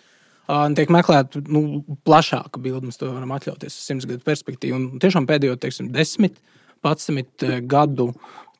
[0.51, 4.77] Un tiek meklēta nu, plašāka bilde, mēs to varam atļauties, simts gadu perspektīvu.
[4.77, 6.41] Un tiešām pēdējo, teiksim, desmit,
[6.83, 8.09] patsmit gadu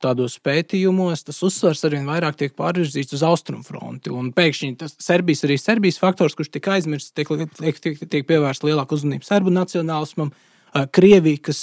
[0.02, 4.14] tādos pētījumos tas uzsvars arvien vairāk tiek pārvirzīts uz austrumu fronti.
[4.38, 7.30] Pēkšņi tas Serbijas, arī Serbijas faktors, kurš tika aizmirsts, tiek,
[7.60, 10.34] tiek, tiek, tiek pievērsta lielāka uzmanība serbu nacionālismam.
[10.96, 11.62] Krievija, kas,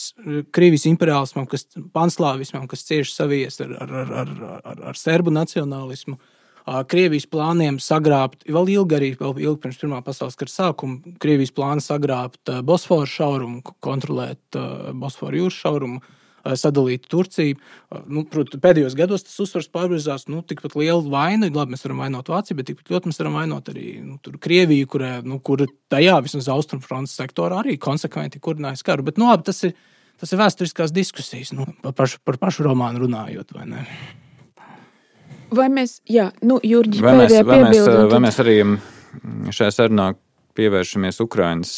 [0.52, 1.64] Krievijas imperiālismam, kas
[1.96, 6.18] panslāvismam, kas cieši savies ar, ar, ar, ar, ar, ar serbu nacionālismu.
[6.88, 11.84] Krievijas plāniem sagrābt, vēl ilgi, arī vēl ilgi pirms Pirmā pasaules kara sākuma, Krievijas plāni
[11.84, 14.58] sagrābt Bosforu šaurumu, kontrolēt
[14.98, 16.02] Bosforu jūras šaurumu,
[16.58, 17.56] sadalīt Turciju.
[18.06, 21.50] Nu, protams, pēdējos gados tas uzsvars pārvirzās nu, tikpat liela vaina.
[21.52, 25.04] Labi, mēs varam vainot Vāciju, bet tikpat ļoti mēs varam vainot arī nu, Krieviju, kur,
[25.26, 29.06] nu, kur tajā vismaz austrumfrontes sektorā arī konsekventi kurinājas karu.
[29.08, 29.76] Bet nu, labi, tas ir,
[30.20, 33.56] tas ir vēsturiskās diskusijas nu, par, pašu, par pašu romānu runājot.
[35.54, 38.56] Vai, mēs, jā, nu, Jurģi, vai mēs, vai, mēs, vai mēs arī
[39.54, 40.10] šajā sarunā
[40.58, 41.72] pievēršamies Ukraiņas,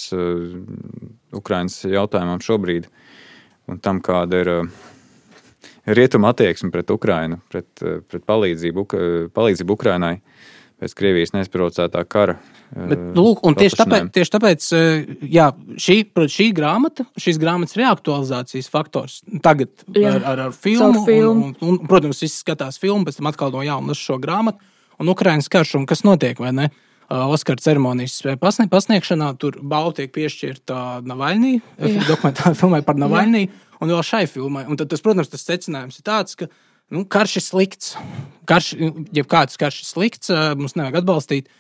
[1.37, 2.89] Ukraiņas jautājumam šobrīd?
[3.71, 4.71] un tam, kāda ir uh,
[5.87, 7.69] rietuma attieksme pret Ukrajinu, pret,
[8.11, 8.87] pret palīdzību,
[9.37, 10.17] palīdzību Ukrajinai
[10.81, 12.39] pēc Krievijas nesprovocētā kara.
[12.71, 14.67] Bet, lūk, tieši tāpēc, tieši tāpēc
[15.27, 15.49] jā,
[15.83, 15.97] šī,
[16.31, 21.49] šī grāmata, šīs grāmatas reaktualizācijas faktors tagad jā, ar, ar, ar filmu, filmu.
[21.49, 24.63] Un, un, un, protams, viss skatās filmu, pēc tam atkal no jauna uz šo grāmatu
[25.01, 26.71] un Ukraiņas karš un kas notiek, vai ne?
[27.11, 29.33] Oskara ceremonijas pasniegšanā.
[29.43, 31.57] Tur balva tiek piešķirta Navaļnī,
[32.07, 33.49] dokumentālajai filmai par Navaļnī,
[33.83, 34.69] un vēl šai filmai.
[34.71, 36.47] Un tad, tas, protams, tas secinājums ir tāds, ka
[36.95, 37.97] nu, karš ir slikts.
[38.47, 38.77] Karš,
[39.17, 41.51] ja kāds karš ir slikts, mums nevajag atbalstīt.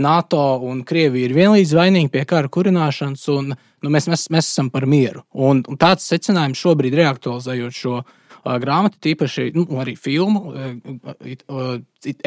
[0.00, 4.70] NATO un Krievija ir vienlīdz vainīgi pie kara kurināšanas, un nu, mēs, mēs, mēs esam
[4.74, 5.24] par mieru.
[5.34, 8.02] Un, un tāds secinājums šobrīd, reaktualizējot šo
[8.60, 10.52] grāmatu, tīpaši nu, arī filmu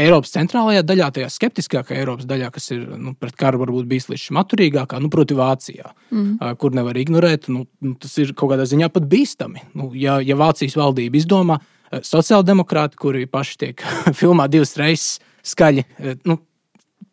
[0.02, 4.24] Eiropas centrālajā daļā, tajā skeptiskākajā Eiropas daļā, kas ir nu, pret karu varbūt bijis līdz
[4.24, 6.58] šim atturīgākā, nu, proti, Vācijā, mm.
[6.62, 7.52] kur nevar ignorēt.
[7.54, 9.68] Nu, nu, tas ir kaut kādā ziņā pat bīstami.
[9.78, 11.62] Nu, ja, ja Vācijas valdība izdomā,
[11.94, 13.86] sociāldemokrāti, kuri paši tiek
[14.22, 15.86] filmā divas reizes skaļi,
[16.28, 16.42] nu,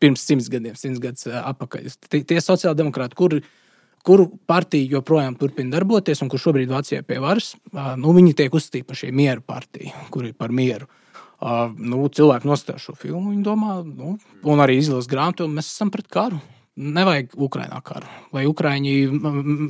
[0.05, 3.45] pirms simts gadiem, simts gadus atpakaļ, tie sociāldemokrāti, kuri
[4.05, 8.85] kuru partija joprojām turpina darboties un kur šobrīd Vācijā pie varas, nu, viņi tiek uzskatīti
[8.91, 10.91] par šī miera partiju, kur ir par mieru.
[11.45, 14.15] Uh, nu, cilvēki nostāja šo filmu, viņi domā, nu,
[14.49, 16.39] un arī izlasa grāmatu, mēs esam pret karu.
[16.75, 18.95] Nevajag Ukraiņā karu, vai Ukrāņi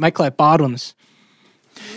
[0.00, 0.92] meklē pārunas.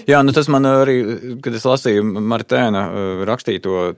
[0.07, 0.97] Jā, nu tas man arī,
[1.43, 2.81] kad es lasīju Martēna
[3.27, 3.93] rakstīto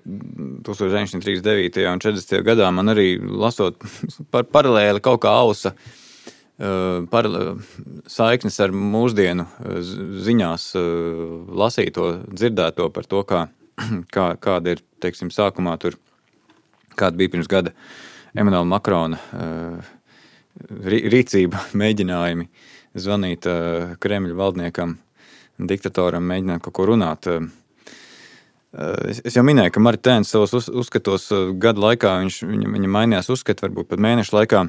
[0.67, 1.85] 1939.
[1.91, 2.43] un 40.
[2.45, 3.79] gadā, man arī lasot
[4.33, 5.75] par paralēli kaut kā ausa
[6.59, 7.23] Eh, par
[8.11, 9.77] saiknes ar mūsdienu eh,
[10.25, 11.19] ziņās eh,
[11.55, 13.45] lasīto, dzirdēto par to, kā,
[14.15, 15.95] kā, kāda ir teiksim, sākumā tur,
[16.99, 17.71] kāda bija pirms gada
[18.35, 19.21] Emanuela Makrona
[20.67, 22.49] rīcība, mēģinājumi
[22.99, 23.47] zvanīt
[24.03, 24.97] Kremļa valdniekam,
[25.59, 27.27] diktatoram, mēģināt kaut ko runāt.
[29.09, 31.29] Es jau minēju, ka Maritēns savos uzskatos
[31.61, 34.63] gadu laikā viņš, viņa, viņa mainījās uzskati, varbūt pat mēnešu laikā.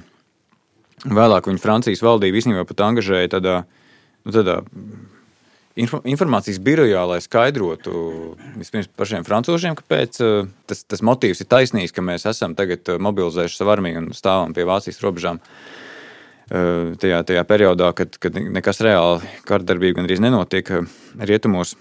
[1.10, 3.56] Vēlāk viņa Francijas valdība īstenībā pat angažēja tādā,
[4.24, 4.58] nu, tādā
[5.80, 7.92] informācijas birojā, lai skaidrotu
[8.60, 10.18] vispirms pašiem frančūžiem, kāpēc
[10.68, 14.66] tas, tas motīvs ir taisnīgs, ka mēs esam tagad mobilizējuši savu armiju un stāvam pie
[14.68, 15.40] Vācijas robežām.
[15.40, 15.89] Uh,
[16.50, 20.72] tajā, tajā periodā, kad, kad nekas reāli kardarbība gandrīz nenotiek
[21.30, 21.76] rietumos,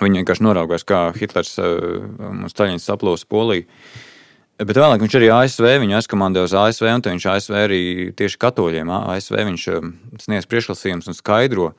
[0.00, 3.66] viņi vienkārši noraugās, kā Hitlers un Staļins saplūsa Poliju.
[4.56, 7.80] Bet vēlāk viņš arī ASV, viņu aizkomandēja uz ASV, un viņš ASV arī
[8.16, 9.66] tieši katoļiem ASV viņš
[10.22, 11.74] sniedz priekšlasījumus un skaidro.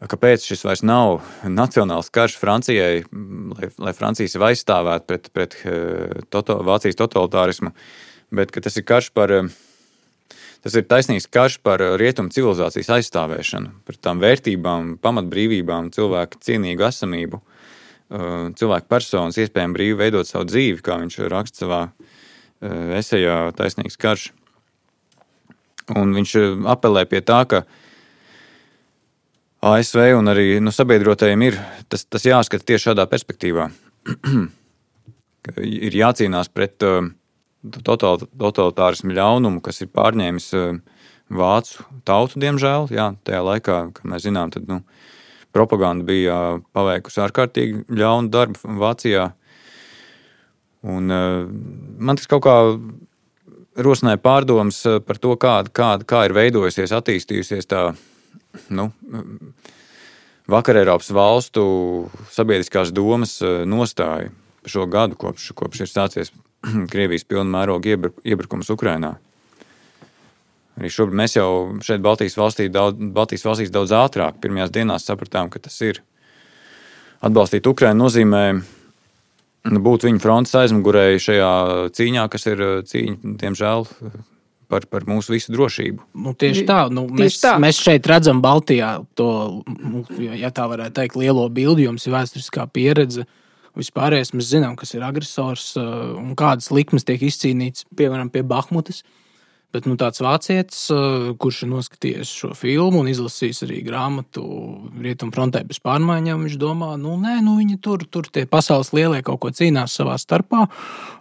[0.00, 3.04] kāpēc šis vairs nav nacionāls karš Francijai,
[3.52, 5.56] lai, lai Francija sevi aizstāvētu pret, pret
[6.28, 7.70] toto, Vācijas totalitārismu,
[8.34, 9.38] bet tas ir karš par.
[10.66, 17.38] Tas ir taisnīgs karš par rietumu civilizācijas aizstāvēšanu, par tām vērtībām, pamatbrīvībām, cilvēku cienīgu esamību,
[18.58, 21.78] cilvēku personas iespējām brīvi veidot savu dzīvi, kā viņš raksta savā
[22.98, 24.24] esejā Taisnīgs karš.
[25.94, 26.34] Un viņš
[26.74, 27.62] apelē pie tā, ka
[29.70, 33.68] ASV un arī nu, sabiedrotajiem ir tas, tas jāskata tieši šādā perspektīvā.
[35.86, 37.06] ir jācīnās pret uh,
[37.86, 40.78] totalitārismu ļaunumu, kas ir pārņēmis uh,
[41.32, 42.88] vācu tautu, diemžēl.
[42.94, 44.80] Jā, tajā laikā, kā mēs zinām, tad, nu,
[45.56, 49.30] propaganda bija uh, paveikusi ārkārtīgi ļaunu darbu Vācijā.
[50.86, 51.44] Un, uh,
[51.98, 52.56] man tas kaut kā
[53.76, 57.90] rosināja pārdomas par to, kāda, kāda, kā ir veidojusies, attīstījusies tā
[58.72, 58.90] nu,
[60.50, 61.64] vakar Eiropas valstu
[62.32, 64.32] sabiedriskās domas eh, nostāju
[64.66, 66.32] šo gadu, kopš, kopš ir sācies
[66.92, 67.96] Krievijas pilna mēroga
[68.26, 69.16] iebrukums Ukrajinā.
[70.76, 71.50] Arī šobrīd mēs jau
[71.84, 76.02] šeit, Baltijas, valstī, daudz, Baltijas valstīs, daudz ātrāk, pirmajās dienās sapratām, ka tas ir.
[77.24, 78.42] Atbalstīt Ukraiņu nozīmē
[79.86, 81.52] būt viņu frontes aizmugurēji šajā
[81.96, 83.86] cīņā, kas ir eh, cīņa, diemžēl,
[84.70, 86.04] par, par mūsu visu drošību.
[86.26, 87.54] Nu, tieši tā, nu, tieši mēs, tā.
[87.62, 89.30] mēs šeit redzam Baltijā to,
[90.18, 93.26] ja tā varētu teikt, lielo bildi, jums ir vēsturiskā pieredze.
[93.76, 99.02] Vispārējais mēs zinām, kas ir agresors uh, un kādas likmes tiek izcīnītas, piemēram, pie Bahmutas.
[99.74, 104.44] Bet nu, tāds vācietis, uh, kurš ir noskatījies šo filmu un izlasījis arī grāmatu
[105.02, 109.20] Rietumu frontē bez pārmaiņām, viņš domā, nu, nē, nu, viņi tur, tur tie pasaules lielie
[109.26, 110.64] kaut ko cīnās savā starpā.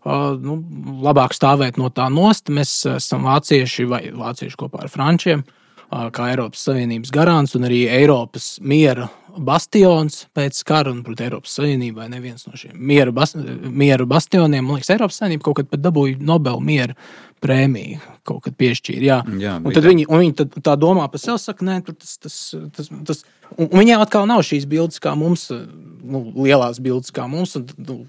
[0.05, 0.61] Uh, nu,
[1.03, 2.53] labāk stāvēt no tā nost.
[2.53, 5.43] Mēs esam vācieši vai vācieši kopā ar frančiem,
[6.15, 12.05] kā Eiropas Savienības garants un arī Eiropas miera bastions pēc kara un pret Eiropas Savienību.
[12.11, 16.19] Neviens no šiem miera, bas, miera bastioniem, man liekas, Eiropas Savienība kaut kad pat dabūja
[16.23, 16.95] Nobel miera
[17.43, 19.05] prēmiju kaut kad piešķīra.
[19.05, 19.19] Jā.
[19.41, 22.39] Jā, un tad viņi, un viņi tad, tā domā par sevi, saka, nē, tas, tas,
[22.75, 23.23] tas, tas.
[23.61, 27.53] Un viņiem atkal nav šīs bildes, kā mums, nu, lielās bildes, kā mums.
[27.59, 27.99] Un, nu,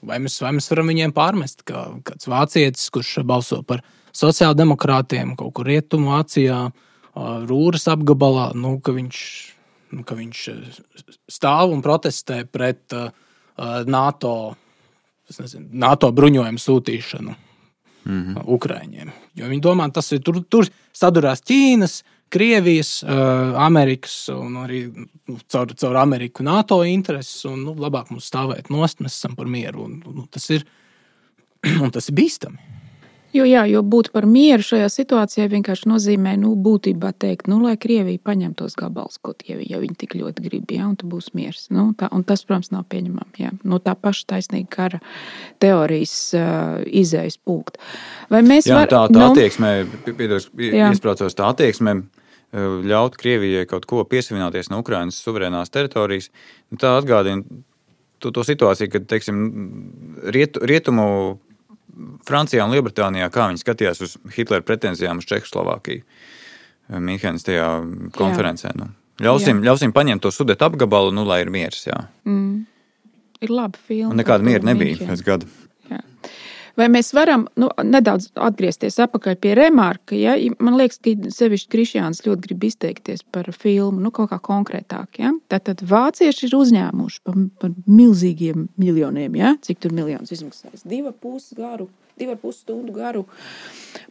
[0.00, 3.84] vai, mēs, vai mēs varam viņiem pārmest, kā kāds vācietis, kurš balso par
[4.16, 6.68] sociāldemokrātiem kaut kur rietumu Vācijā,
[7.48, 9.18] Rūras apgabalā, nu, ka viņš,
[9.96, 10.42] nu, ka viņš
[11.30, 13.10] stāv un protestē pret uh,
[13.88, 14.34] NATO,
[15.38, 18.44] nezinu, NATO bruņojumu sūtīšanu mm -hmm.
[18.44, 19.10] Ukraiņiem.
[19.34, 24.82] Jo viņi domā, tas ir tur, tur sadurās Ķīnas, Krievijas, uh, Amerikas un arī
[25.28, 27.44] nu, caur, caur Ameriku NATO intereses.
[27.44, 29.84] Un, nu, labāk mums stāvēt nost, mēs esam par mieru.
[29.84, 30.66] Un, nu, tas, ir,
[31.84, 32.77] un tas ir bīstami.
[33.36, 37.74] Jo, jā, jo būt par mieru šajā situācijā vienkārši nozīmē, nu, būtībā teikt, nu, lai
[37.80, 41.34] Krievija paņem tos gabalus, ko tie, ja viņi tik ļoti grib, jā, un tad būs
[41.36, 41.66] miers.
[41.74, 43.42] Nu, tā, un tas, protams, nav pieņemami.
[43.42, 43.52] Jā.
[43.68, 45.00] No tā paša taisnīga kara
[45.60, 47.76] teorijas uh, izējas pūkt.
[48.32, 49.74] Vai mēs jā, var, tā, tā nu, attieksme,
[50.08, 51.98] piedos, iesprācos tā attieksme,
[52.88, 56.30] ļaut Krievijai kaut ko piesavināties no Ukrainas suverēnās teritorijas,
[56.72, 57.44] nu, tā atgādina
[58.24, 59.42] to, to situāciju, kad, teiksim,
[60.32, 61.36] riet, rietumu
[62.28, 66.04] Francijā un Lielbritānijā, kā viņi skatījās uz Hitlera pretenzijām uz Čehoslovākiju
[66.88, 67.68] Mīnhenes tajā
[68.16, 68.70] konferencē.
[68.72, 68.78] Jā.
[68.80, 68.90] Nu.
[69.24, 69.68] Ļausim, jā.
[69.68, 71.82] ļausim paņemt to sudētu apgabalu, nu, lai ir miers.
[71.88, 72.04] Jā.
[72.28, 72.62] Mm.
[73.44, 74.02] Ir labi.
[74.06, 75.50] Un nekāda miera nebija pēc gada.
[76.78, 80.14] Vai mēs varam nu, nedaudz atgriezties atpakaļ pie remarka?
[80.14, 80.36] Ja?
[80.62, 85.18] Man liekas, ka sevišķi Krišjāns ļoti grib izteikties par filmu, nu, kaut kā konkrētāk.
[85.18, 85.32] Ja?
[85.50, 89.56] Tātad vācieši ir uzņēmuši par, par milzīgiem miljoniem, ja?
[89.66, 90.86] cik tur miljonus izmaksājas.
[90.86, 91.88] Divu pusi garu,
[92.20, 93.24] divu pusi stundu garu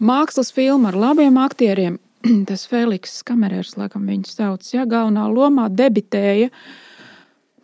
[0.03, 2.01] mākslas filmu ar labiem aktieriem.
[2.49, 6.51] Tas Feliks Kamerērs, laikam viņu sauc, ja galvenā lomā debitēja.
[6.51, 6.83] Uh,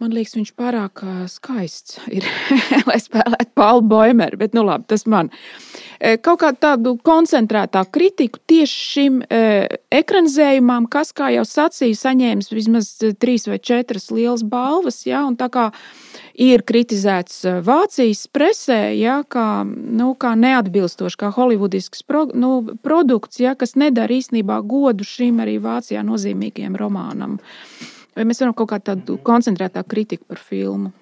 [0.01, 2.25] Man liekas, viņš pārāk skaists ir,
[2.89, 5.29] lai spēlētu Paulu Boimeru, bet nu labi, tas man.
[6.25, 9.21] Kaut kādu tādu koncentrētāku kritiku tieši šim
[9.93, 12.89] ekranizējumam, kas, kā jau sacīja, saņēmis vismaz
[13.21, 15.03] trīs vai četras lielas balvas.
[15.07, 15.69] Ja, tā kā
[16.33, 23.53] ir kritizēts Vācijas presē, ja, kā, nu, kā neatbilstoši, kā holivudisks pro, nu, produkts, ja,
[23.55, 27.37] kas nedara īstenībā godu šim arī Vācijā nozīmīgajam romānam.
[27.37, 30.93] Uh, Vai mēs varam kaut kādu tādu koncentrētāku kritiku par filmu?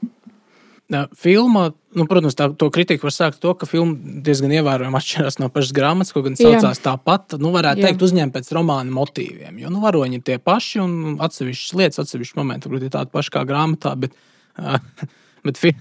[1.15, 3.95] Filma, nu, protams, tā, to kritiku var sākt to, ka filma
[4.25, 6.83] diezgan ievērojami atšķirās no pašas grāmatas, kaut gan saucās Jā.
[6.89, 7.37] tāpat.
[7.39, 7.91] Nu, varētu Jā.
[7.91, 9.61] teikt, uzņemt pēc romāna motīviem.
[9.61, 13.33] Jo nu, varoņi ir tie paši un atsevišķas lietas, atsevišķi momenti, varbūt ir tādi paši
[13.37, 13.93] kā grāmatā.
[14.03, 14.19] Bet,
[14.59, 15.07] uh,
[15.47, 15.71] bet fi,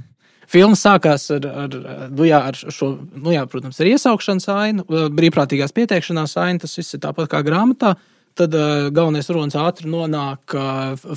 [0.50, 1.76] filma sākās ar, ar,
[2.14, 4.86] nu, jā, ar šo, nu, jā, protams, ar iesaukšanas ainu,
[5.18, 6.62] brīvprātīgās pieteikšanās ainu.
[6.62, 7.96] Tas viss ir tāpat kā grāmatā.
[8.38, 8.54] Tad
[8.94, 10.56] galvenais runas ātri nonāk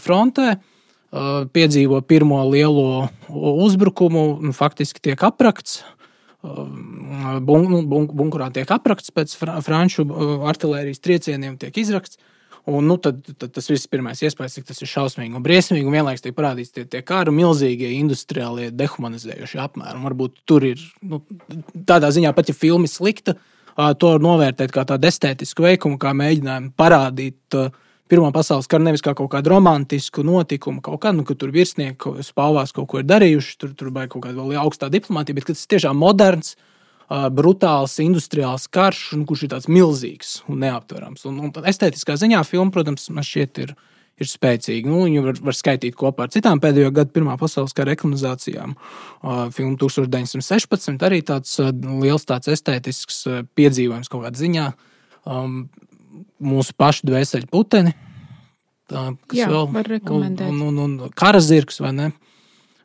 [0.01, 0.57] frontē.
[1.53, 5.83] Piedzīvo pirmo lielo uzbrukumu, faktiski tiek aprakts.
[6.43, 10.07] Bun, nu, bun, bunkurā tiek aprakts pēc franču
[10.49, 12.17] artērijas triecieniem, tiek izrakts.
[12.63, 15.83] Un, nu, tad, tad tas viss pirmais iespējas, cik tas ir šausmīgi un briesmīgi.
[15.83, 19.99] Un vienlaikus tiek parādīts tie, tie kara milzīgie industriālie dehumanizējošie apmēri.
[20.05, 21.19] Varbūt tur ir nu,
[21.89, 23.35] tādā ziņā, pat ja filma slikta,
[23.75, 27.57] to novērtēt kā tādu estētisku veikumu, kā mēģinājumu parādīt.
[28.11, 32.21] Pirmā pasaules kara nevis kā kaut kādu romantisku notikumu, kaut kādu, nu, ka tur virsnieki
[32.25, 35.63] spāvās kaut ko ir darījuši, tur, tur vai kaut kāda vēl augstā diplomātija, bet tas
[35.71, 41.25] tiešām moderns, uh, brutāls industriāls karš, nu, kurš ir tāds milzīgs un neaptverams.
[41.29, 43.73] Un, un estētiskā ziņā filma, protams, man šķiet, ir,
[44.23, 44.89] ir spēcīga.
[44.89, 48.75] Nu, viņu var, var skaitīt kopā ar citām pēdējo gadu Pirmā pasaules kara ekranizācijām.
[49.21, 54.71] Uh, filma 1916 arī tāds uh, liels tāds estētisks uh, piedzīvojums kaut kādā ziņā.
[55.29, 55.65] Um,
[56.43, 57.93] mūsu pašu dvēseli puteni.
[58.91, 60.49] Tā, Jā, vēl, var rekomendēt.
[60.51, 62.09] Un, un, un, un karazirgs vai ne?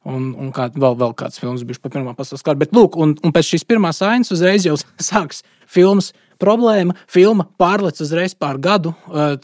[0.07, 2.61] Un, un kā, vēl, vēl kāds filmas bija par Pirmā pasaules karu.
[2.63, 4.77] Bet, lūk, un, un pēc šīs pirmās ainas uzreiz jau
[5.11, 6.95] sāks filmas problēma.
[7.11, 9.35] Filma pārlec uzreiz pār gadu, uh,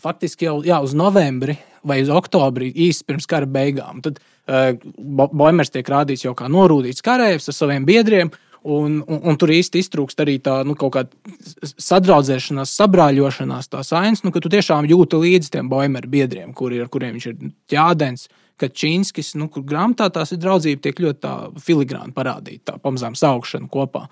[0.00, 4.02] faktiski jau jā, uz novembri vai uz oktobri, īsi pirms kara beigām.
[4.04, 4.76] Tad uh,
[5.32, 8.32] Boimers tiek rādīts jau kā norūdīts karavīrs ar saviem biedriem.
[8.60, 14.20] Un, un, un tur īsti iztrūkst arī tā nu, kaut kāda sadraudzēšanās, sabrāļošanās, tās ainas,
[14.20, 17.38] nu, ka tu tiešām jūti līdzi tiem boimeru biedriem, kuri, ar kuriem viņš ir
[17.72, 18.28] ķādens,
[18.60, 21.30] Kačīnskis, nu, kur grāmatā tās ir draudzība, tiek ļoti
[21.64, 24.06] filigrāni parādīta, tā pamazām saukšana kopā.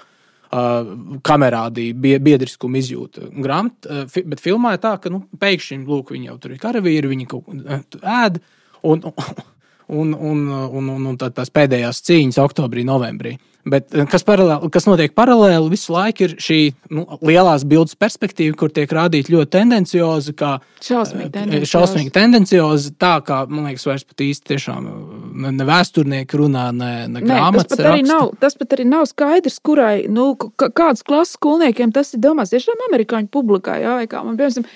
[0.48, 0.94] Uh,
[1.28, 3.26] kamerādīja biedriskumu izjūtu.
[3.44, 7.10] Grāmat, uh, bet filmā ir tā, ka nu, pēkšņi lūk, viņi jau tur ir karavīri,
[7.10, 8.38] viņi kaut ko uh, ēd.
[8.88, 9.04] Un,
[9.88, 13.36] un, un, un, un, un tās pēdējās cīņas oktobrī, novembrī.
[13.68, 16.58] Bet eh, kas, paralēli, kas notiek paralēli visu laiku, ir šī
[16.94, 21.70] nu, lielās bildes perspektīva, kur tiek rādīta ļoti tendenciozi, kā šausmīgi tendenciozi.
[21.72, 22.92] šausmīgi tendenciozi.
[23.00, 24.86] Tā kā man liekas, vairs pat īsti tiešām
[25.48, 27.68] ne, vēsturnieki runā, ne, ne grāmatas.
[27.72, 32.14] Tas pat, arī nav, tas pat arī nav skaidrs, kurai, nu, kādas klases skolniekiem tas
[32.14, 32.54] ir domāts.
[32.54, 34.70] Tiešām amerikāņu publikai, jā, vai kā man, piemēram,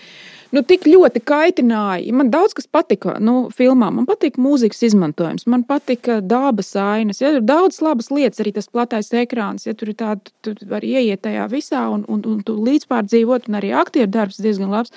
[0.53, 2.15] nu, tik ļoti kaitināja.
[2.17, 3.91] Man daudz kas patika nu, filmā.
[3.95, 7.23] Man patīk mūzikas izmantojums, man patika dabas ainas.
[7.23, 9.67] Ja, ir daudz labas lietas, arī tas platais ekrāns.
[9.69, 13.61] Ja, tur ir tāds, tu vari ieiet tajā visā un, un, un tu līdzpārdzīvot, un
[13.61, 14.95] arī aktieru darbs diezgan labs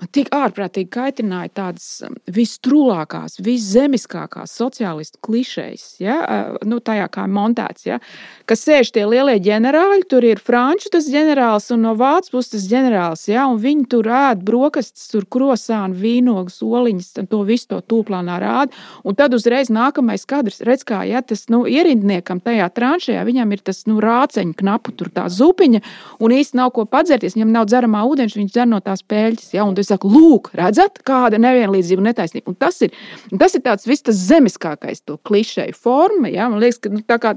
[0.00, 6.16] man tik ārprātīgi kaitināja tādas um, vistrulākās, viszemiskākās sociālistu klišejas, ja?
[6.66, 7.86] nu, tajā kā montēts.
[7.88, 8.00] Ja?
[8.50, 12.64] Kas sēž tie lielie ģenerāļi, tur ir franču tas ģenerālis un no vācu puses tas
[12.66, 13.20] ģenerālis.
[13.30, 13.44] Ja?
[13.46, 18.74] Viņi tur ēd brokastis, tur krosānu, vīnogas, oliņas, to visu to tūplānā rāda.
[19.06, 23.62] Un tad uzreiz nākamais kadrs, redz, kā ja, tas nu, ierindniekam tajā tranšajā, viņam ir
[23.70, 25.84] tas nu, rāceņu knapu, tur tā zupiņa,
[26.18, 29.54] un īsti nav ko padzerties, viņam nav dzeramā ūdeņš, viņš dzer no tās pēļķis.
[29.54, 29.68] Ja?
[29.70, 32.50] Un tas saku, lūk, redzat, kāda nevienlīdzība un netaisnība.
[32.50, 32.98] Un tas ir,
[33.30, 36.34] tas ir tāds viss tas zemiskākais, to klišeju forma.
[36.34, 36.50] Ja?
[36.50, 37.36] Man liekas, ka nu, tā kā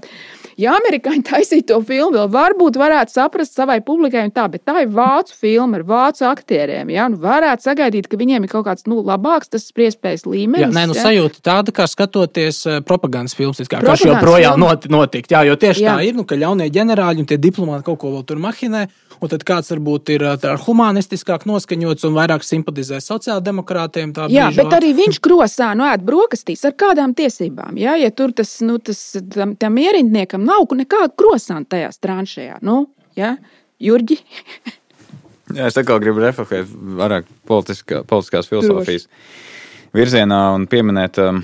[0.60, 4.92] ja amerikāņi taisīja to filmu, vēl varbūt varētu saprast savai publikai, tā, bet tā ir
[4.94, 6.92] vācu filma ar vācu aktieriem.
[6.94, 7.08] Ja?
[7.12, 10.68] Nu, varētu sagaidīt, ka viņiem ir kaut kāds nu, labāks tas spriedzes līmenis.
[10.68, 11.08] Jā, nē, nu, ja?
[11.08, 15.34] sajūta tāda, kā skatoties eh, propagandas filmas, kā tas joprojām not, notikt.
[15.34, 15.96] Jā, jo tieši jā.
[15.96, 18.88] tā ir, nu, ka ļaunie ģenerāļi un tie diplomāti kaut ko vēl tur mahinē.
[19.24, 24.12] Un tad kāds varbūt ir eh, humanistiskāk noskaņots un vairāk simpatizē sociāldemokrātiem.
[24.28, 24.60] Jā, brīžu.
[24.60, 27.78] bet arī viņš krosā no ēd brokastīs ar kādām tiesībām.
[27.80, 29.00] Jā, ja tur tas, nu, tas
[29.34, 32.60] tam, tam ierindniekam nav nekāda krosāna tajā tranšajā.
[32.66, 32.86] Nu,
[33.20, 33.36] jā,
[33.84, 34.20] Jurģi.
[35.58, 39.10] jā, es atkal gribu reflektēt vairāk politiskā, politiskās filozofijas
[39.96, 41.22] virzienā un pieminēt.
[41.24, 41.44] Um,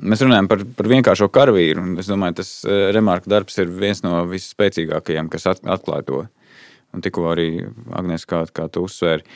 [0.00, 1.82] Mēs runājam par, par vienkāršo karavīru.
[2.00, 6.20] Es domāju, tas uh, remarka darbs ir viens no visspēcīgākajiem, kas atklāja to.
[6.94, 7.66] Un tikko arī
[7.98, 9.26] Agnēs, kā, kā tu uzsvēri.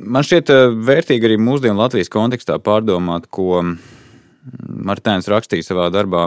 [0.00, 3.60] Man šķiet eh, vērtīgi arī mūsdienu Latvijas kontekstā pārdomāt, ko
[4.90, 6.24] Martēns rakstīja savā darbā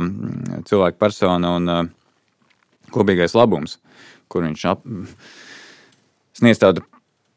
[0.70, 1.84] Cilvēka persona un eh,
[2.94, 3.80] kopīgais labums,
[4.30, 4.84] kur viņš ap...
[6.38, 6.86] sniedz tādu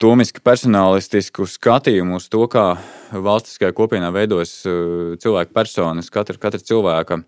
[0.03, 2.75] tomiski personālistisku skatījumu uz to, kā
[3.13, 7.23] valstiskajā kopienā veidojas eh, cilvēka personas, katra, katra cilvēka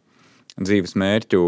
[0.59, 1.43] dzīves mērķu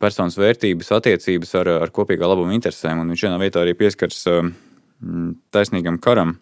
[0.00, 3.02] personas vērtības, attiecības ar, ar kopīgā labuma interesēm.
[3.02, 4.50] Un viņš vienā vietā arī pieskars um,
[5.54, 6.36] taisnīgam karam.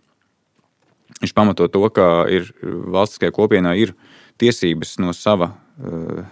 [1.20, 3.93] Viņš pamato to, ka ir valstiskajā kopienā ir
[4.43, 6.24] tiesības no sava uh,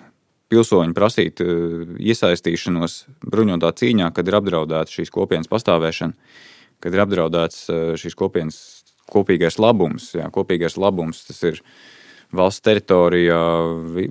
[0.50, 6.36] pilsoņa prasīt uh, iesaistīšanos bruņotā cīņā, kad ir apdraudēta šīs kopienas pastāvēšana,
[6.82, 8.60] kad ir apdraudēts uh, šīs kopienas
[9.10, 10.12] kopīgais labums.
[10.18, 11.62] Jā, kopīgais labums tas ir
[12.36, 13.40] valsts teritorijā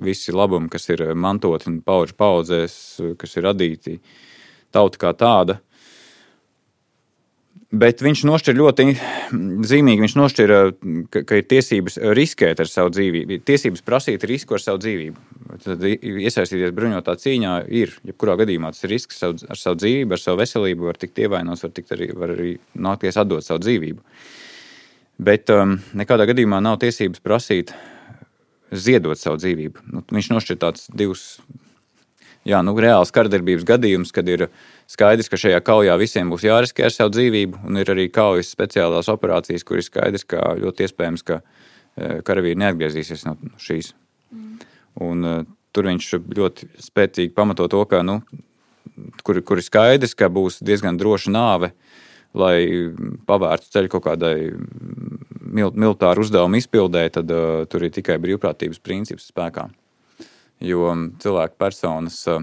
[0.04, 2.74] visi labumi, kas ir mantoti un pauģu paudzēs,
[3.20, 3.96] kas ir radīti
[4.74, 5.60] tauta kā tāda.
[7.70, 8.84] Bet viņš nošķir ļoti
[9.70, 10.02] zīmīgi.
[10.02, 10.52] Viņš nošķir,
[11.14, 15.22] ka, ka ir tiesības riskēt ar savu dzīvību, tiesības prasīt risku ar savu dzīvību.
[15.62, 20.42] Tad iesaistīties bruņotā cīņā ir, jebkurā gadījumā, tas ir risks ar savu dzīvību, ar savu
[20.42, 24.02] veselību, var tikt ievainots, var, tikt arī, var arī nākties atdot savu dzīvību.
[25.30, 27.70] Bet um, nekādā gadījumā nav tiesības prasīt
[28.74, 29.86] ziedot savu dzīvību.
[29.94, 31.26] Nu, viņš nošķir tādus divus
[32.46, 34.48] jā, nu, reāls kardarbības gadījums, kad ir
[34.90, 39.10] skaidrs, ka šajā kaujā visiem būs jāriskē ar savu dzīvību, un ir arī kaujas speciālās
[39.12, 43.92] operācijas, kur ir skaidrs, ka ļoti iespējams, ka e, karavīri neatgriezīsies no šīs.
[44.34, 44.68] Mm.
[45.06, 45.42] Un, uh,
[45.74, 48.20] tur viņš ļoti spēcīgi pamato to, ka, nu,
[49.26, 51.72] kur, kur ir skaidrs, ka būs diezgan droša nāve,
[52.36, 52.90] lai
[53.26, 59.30] pavērtu ceļu kaut kādai mil, militāru uzdevumu izpildē, tad uh, tur ir tikai brīvprātības princips
[59.30, 59.68] spēkā.
[60.62, 62.42] Jo cilvēku personas, uh,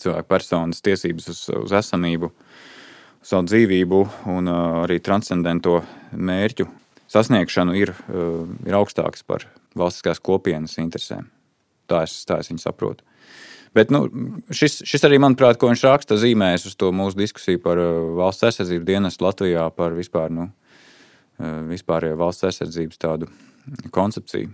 [0.00, 4.00] cilvēku personas tiesības uz, uz esamību, uz savu dzīvību
[4.32, 5.80] un uh, arī transcendento
[6.12, 6.68] mērķu
[7.12, 11.28] sasniegšanu ir, uh, ir augstāks par valstiskās kopienas interesēm.
[11.90, 13.06] Tā es, tā es viņu saprotu.
[13.76, 14.06] Bet nu,
[14.54, 17.80] šis, šis arī, manuprāt, ko viņš raksta, zīmēs uz to mūsu diskusiju par
[18.16, 20.46] valsts aizsardzības dienestu Latvijā, par vispār, nu,
[21.68, 23.28] vispārējo valsts aizsardzības tādu
[23.92, 24.48] koncepciju.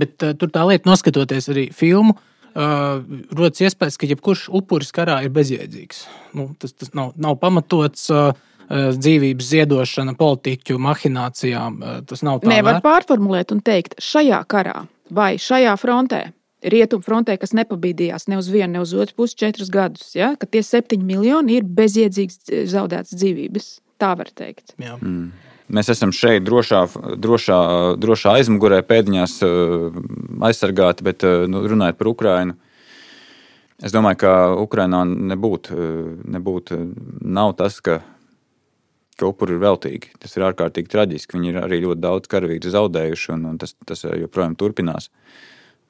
[0.00, 5.20] Bet uh, tur tā lieta, noskatoties arī filmu, uh, rodas iespējas, ka jebkurš upuris karā
[5.26, 6.06] ir bezjēdzīgs.
[6.38, 8.08] Nu, tas, tas nav, nav pamatots.
[8.12, 8.32] Uh,
[8.72, 11.80] dzīvības ziedošana, politiķu mahinācijām.
[12.08, 12.48] Tas nav tā.
[12.48, 12.84] Nevar vēr.
[12.86, 16.22] pārformulēt un teikt, šajā karā vai šajā frontē,
[16.62, 20.48] rietumu frontē, kas nepabīdījās ne uz vienu, ne uz otru pusi četrus gadus, ja, ka
[20.48, 23.72] tie septiņi miljoni ir bezjēdzīgs zaudētas dzīvības.
[24.02, 24.74] Tā var teikt.
[24.82, 24.96] Jā.
[24.98, 25.30] Mm.
[25.70, 26.82] Mēs esam šeit drošā,
[27.22, 27.58] drošā,
[28.02, 29.38] drošā aizmugurē, pēdiņās
[30.48, 32.56] aizsargāti, bet nu, runājot par Ukrajinu.
[33.82, 34.32] Es domāju, ka
[34.62, 35.02] Ukraiņā
[35.32, 35.76] nebūtu,
[36.34, 36.74] nebūt,
[37.22, 38.00] nav tas, ka,
[39.18, 40.12] ka upuri ir veltīgi.
[40.22, 41.38] Tas ir ārkārtīgi traģiski.
[41.38, 45.10] Viņi ir arī ļoti daudz karavīru zaudējuši, un, un tas, tas joprojām turpinās.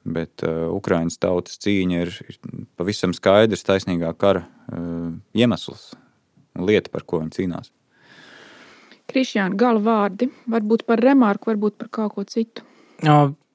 [0.03, 2.39] Bet uh, Ukraiņas tautas cīņa ir, ir
[2.75, 5.93] pavisam skaidrs, taisnīgā kara uh, iemesls
[6.57, 7.71] un lieta, par ko viņi cīnās.
[9.13, 10.29] Krišjāna, gala vārdi.
[10.49, 12.65] Varbūt par remarku, varbūt par kaut ko citu.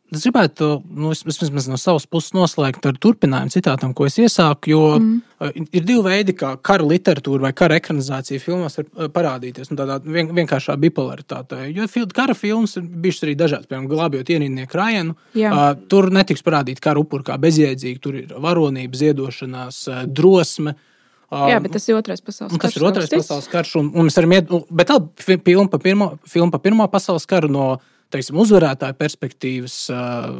[0.09, 4.71] Es gribētu nu, vismaz no savas puses noslēgt ar turpinājumu citātam, ko es iesāku.
[4.73, 5.67] Jo mm.
[5.69, 9.69] ir divi veidi, kā kara literatūra vai kara ekranizācija filmās var parādīties.
[9.69, 11.67] Nu, tādā vien, vienkāršā bipolaritātē.
[11.77, 11.85] Jo
[12.17, 15.19] kara filmas ir bijušas arī dažādas, piemēram, glābjot ienaidnieku Rajanu.
[15.37, 18.05] Uh, tur netiks parādīta kara upuri kā bezjēdzīga.
[18.05, 20.73] Tur ir varonība, ziedošanās, drosme.
[20.73, 20.87] Um,
[21.29, 22.63] Jā, bet tas ir otrais pasaules karš.
[22.63, 23.75] Tas ir otrais pasaules karš.
[23.83, 24.97] Un, un mēs varam iet, bet tā
[25.45, 27.67] filma par pirmo, film pa pirmo pasaules karu no
[28.13, 30.31] teiksim, uzvarētāju perspektīvas, uh,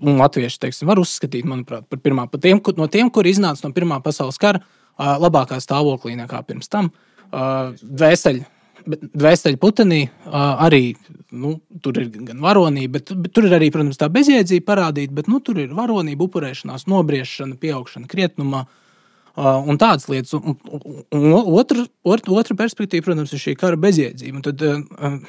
[0.00, 3.74] un latvieši teiksim, var uzskatīt, manuprāt, par pirmā, par tiem, no tiem, kuri iznāca no
[3.76, 6.88] Pirmā pasaules kara, uh, labākā stāvoklī nekā pirms tam.
[7.28, 8.46] Uh, Dvēseļi.
[8.82, 10.96] Dvēseli putenī arī
[11.38, 11.52] nu,
[11.84, 15.14] tur ir gan varonība, bet, bet tur ir arī, protams, tā bezjēdzība parādīta.
[15.20, 18.64] Bet nu, tur ir varonība, upurēšanās, nobriešana, pieaugšana krietnumā.
[18.64, 18.81] Uh,
[19.36, 20.34] un tādas lietas.
[20.36, 20.56] Un,
[21.12, 24.42] un, otra, otra, perspektīva, protams, ir šī kara bezjēdzība.
[24.48, 25.20] Tad, uh,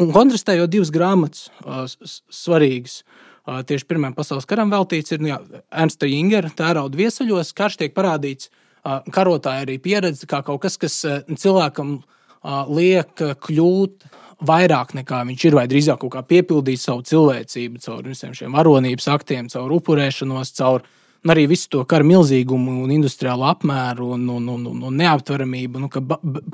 [0.00, 1.84] un kontrastējot divas grāmatas, uh,
[2.32, 3.02] svarīgas.
[3.44, 7.52] Uh, tieši Pirmajam pasaules karam veltīts ir nu, jā, Ernsta Ingera tērauda viesuļos.
[7.56, 13.12] Karš tiek parādīts, uh, karotāja arī pieredze kā kaut kas, kas uh, cilvēkam uh, liek
[13.44, 14.08] kļūt
[14.44, 19.72] vairāk nekā viņš ir, vai drīzāk piepildīt savu cilvēcību caur visiem šiem varonības aktiem, caur
[19.78, 20.84] upurēšanos, caur
[21.32, 25.90] arī visu to kara milzīgumu un industriālo apmēru un, un, un, un, un neaptveramību, nu,
[25.92, 26.02] ka,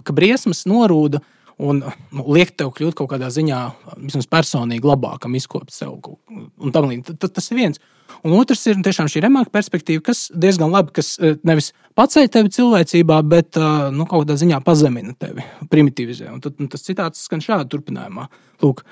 [0.06, 1.22] ka briesmas norūda
[1.60, 3.60] un nu, liek tev kļūt kaut kādā ziņā,
[4.00, 5.98] vismaz personīgi labākam, izkopt sev.
[6.30, 7.18] Un tam līdzīgi.
[7.26, 7.82] Tas ir viens.
[8.26, 12.52] Un otrs ir tiešām šī remarka perspektīva, kas diezgan labi, kas e, nevis paceļ tevi
[12.56, 16.28] cilvēcībā, bet e, nu, kaut kādā ziņā pazemina tevi, primitīvizē.
[16.32, 18.26] Un tad, un tas citāts skan šādi turpinājumā.
[18.64, 18.82] Lūk,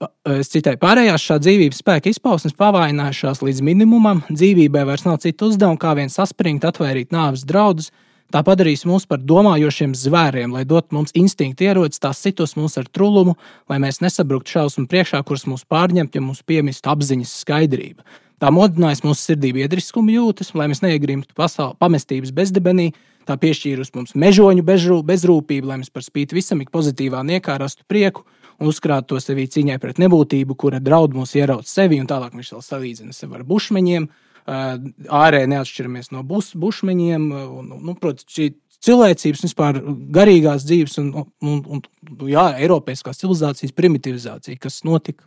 [0.00, 5.76] Es citēju, pārējās šā dzīvības spēka izpausmes pavainājušās līdz minimumam, dzīvībai vairs nav citu uzdevumu,
[5.80, 7.90] kā vien saspringt, atvairīt nāves draudus,
[8.30, 12.86] Tā padarīs mūs par domājošiem zvēriem, lai dotu mums instinktu ierocis, tās situs mūs ar
[12.86, 13.34] trulumu,
[13.66, 18.06] lai mēs nesabruktu šausmu priekšā, kuras mūs pārņemt, ja mums piemistu apziņas skaidrība.
[18.38, 22.92] Tā modinājis mūsu sirdī biedriskumu jūtas, lai mēs neiegrimtu pasauli, pamestības bezdebenī,
[23.26, 27.82] tā piešķīrus mums mežoņu bezrū, bezrūpību, lai mēs par spīti visam ik pozitīvā niekā rastu
[27.90, 28.22] prieku
[28.60, 32.52] un uzkrātu to sevī cīņai pret nebūtību, kura draud mūs ierauc sevi, un tālāk viņš
[32.54, 34.10] vēl salīdzina sevi ar bušmeņiem
[34.50, 37.30] ārēji neatšķiramies no bus, bušmeņiem.
[37.60, 38.50] Un, nu, protams, šī
[38.84, 39.80] cilvēcības, vispār
[40.14, 41.10] garīgās dzīves un,
[41.44, 45.26] un, un jā, Eiropas civilizācijas primitivizācija, kas notika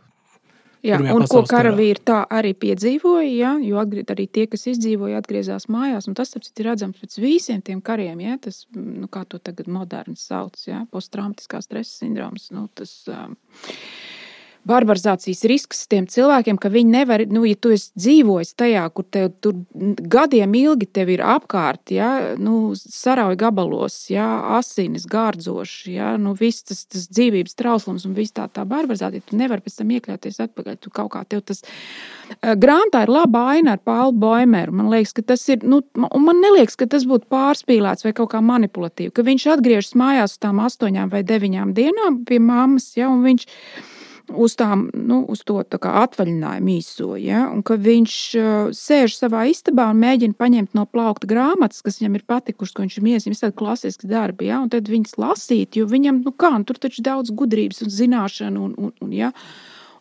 [0.84, 5.22] Jā, Pirmajā un ko karavīri tā arī piedzīvoja, ja, jo atgrie, arī tie, kas izdzīvoja,
[5.22, 6.08] atgriezās mājās.
[6.10, 8.20] un Tas apcīt, ir redzams pēc visiem tiem kariem.
[8.20, 12.50] Ja, tas, nu, kā to tagad moderni sauc, ja, posttraumatiskā stresa sindroms.
[12.52, 13.32] Nu, tas, um,
[14.68, 19.30] barbarizācijas risks tiem cilvēkiem, ka viņi nevar, nu, ja tu esi dzīvojis tajā, kur tev
[19.44, 19.58] tur
[20.14, 22.10] gadiem ilgi tev ir apkārt, ja,
[22.40, 24.26] nu, sarauj gabalos, ja,
[24.58, 29.40] asinis, gārdzoši, ja, nu, viss tas, tas dzīvības trauslums un viss tā, tā barbarizācija, tu
[29.40, 30.80] nevari pēc tam iekļauties atpakaļ.
[30.84, 31.64] Tu kaut kā tev tas
[32.40, 34.72] Eh, grāmatā ir laba aina ar Paulu Boimeru.
[34.76, 38.32] Man liekas, ka tas ir, nu, un man neliekas, ka tas būtu pārspīlēts vai kaut
[38.32, 43.10] kā manipulatīvi, ka viņš atgriežas mājās uz tām astoņām vai deviņām dienām pie mammas, ja,
[43.12, 43.46] un viņš
[44.28, 47.10] uz, tām, nu, uz to atvaļinājumu īso.
[47.20, 47.44] Ja?
[47.52, 52.18] Un ka viņš uh, sēž savā istabā un mēģina paņemt no plaukta grāmatas, kas viņam
[52.18, 54.48] ir patikušas, ko viņš ir iesaistīts, tādi klasiski darbi.
[54.50, 54.62] Ja?
[54.64, 58.66] Un tad viņas lasīt, jo viņam, nu kā, nu, tur taču daudz gudrības un zināšanu.
[58.68, 59.32] Un, un, un, ja?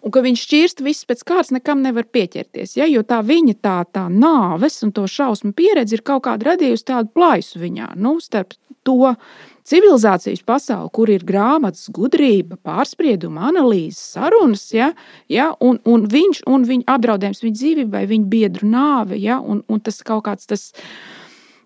[0.03, 2.75] Un ka viņš šķirst visu pēc kārtas, nekam nevar pieķerties.
[2.79, 2.87] Ja?
[2.89, 7.13] Jo tā viņa tā, tā nāves un to šausmu pieredze ir kaut kāda radījusi tādu
[7.15, 7.93] plaisu viņā.
[7.95, 9.15] Nu, starp to
[9.67, 14.91] civilizācijas pasauli, kur ir grāmatas, gudrība, pārsprieduma, analīze, sarunas, ja,
[15.31, 19.83] ja, un, un viņš un viņa apdraudējums viņa dzīvībai, viņa biedru nāve, ja, un, un
[19.83, 20.69] tas kaut kāds tas.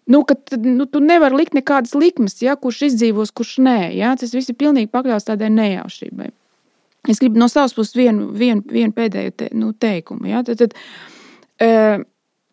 [0.08, 3.80] Nu, ka nu, tu nevari likt nekādas likmes, ja, kurš izdzīvos, kurš nē.
[3.98, 6.30] Ja, tas viss ir pilnīgi pakļauts tādai nejaušībai.
[7.12, 10.30] Es gribu no savas puses vienu, vienu, vienu pēdējo te, nu, teikumu.
[10.32, 10.78] Ja, tad, tad,
[11.64, 12.08] uh,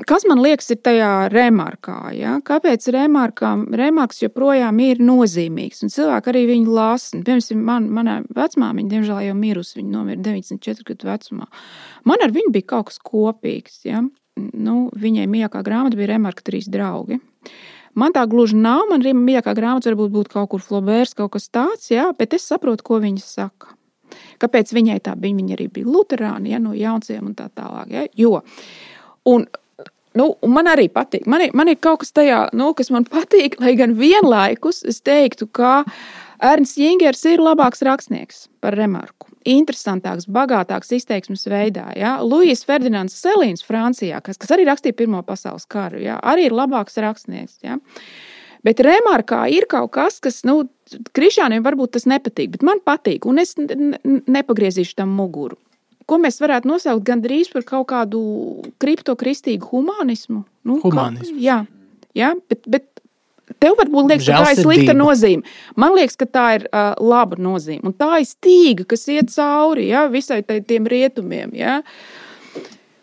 [0.04, 1.98] Kas man liekas, ir tajā remarkā?
[2.16, 2.34] Ja?
[2.44, 5.80] Kāpēc remarkām, remarks joprojām ir nozīmīgs?
[5.86, 7.20] Un cilvēki arī viņu lasa.
[7.24, 11.48] Piemēram, man, manā vecmāmiņa, diemžēl jau mirusi, viņa nomira 94 gadu vecumā.
[12.10, 13.80] Man ar viņu bija kaut kas kopīgs.
[13.88, 14.02] Ja?
[14.36, 17.20] Nu, viņai mīļākā grāmata bija Remarka trīs draugi.
[17.94, 18.84] Man tā gluži nav.
[18.90, 22.10] Man arī mīļākā grāmata varbūt būtu kaut kur Flobērs, kaut kas tāds, ja?
[22.18, 23.72] bet es saprotu, ko viņa saka.
[24.42, 25.36] Kāpēc viņai tā bija?
[25.38, 27.94] Viņa arī bija Lutāna, ja, no jaunciem un tā tālāk.
[27.94, 28.08] Ja?
[28.18, 28.40] Jo,
[29.30, 29.46] un,
[30.14, 31.26] Nu, man arī patīk.
[31.30, 35.00] Man ir, man ir kaut kas tajā, nu, kas man patīk, lai gan vienlaikus es
[35.02, 35.80] teiktu, ka
[36.44, 39.32] Ernsts Jingers ir labāks rakstnieks par remarku.
[39.48, 41.88] Interesantāks, bagātāks izteiksmes veidā.
[41.98, 42.14] Ja?
[42.22, 46.20] Luis Ferdinands Selīns Francijā, kas, kas arī rakstīja Pirmo pasaules karu, ja?
[46.22, 47.58] arī ir labāks rakstnieks.
[47.66, 47.80] Ja?
[48.64, 50.62] Bet remarkā ir kaut kas, kas nu,
[51.16, 55.58] krišāniem varbūt tas nepatīk, bet man patīk, un es nepagriezīšu tam muguru
[56.08, 58.20] ko mēs varētu nosaukt gandrīz par kaut kādu
[58.82, 60.44] kriptokristīgu humanismu.
[60.64, 61.36] Nu, Humanisms.
[61.36, 61.60] Kā, jā,
[62.16, 62.90] jā, bet, bet
[63.60, 65.44] Tev varbūt liekas, ka tā ir slikta nozīme.
[65.80, 67.84] Man liekas, ka tā ir uh, laba nozīme.
[67.90, 71.52] Un tā ir stīga, kas iet cauri ja, visai tiem rietumiem.
[71.56, 71.82] Ja.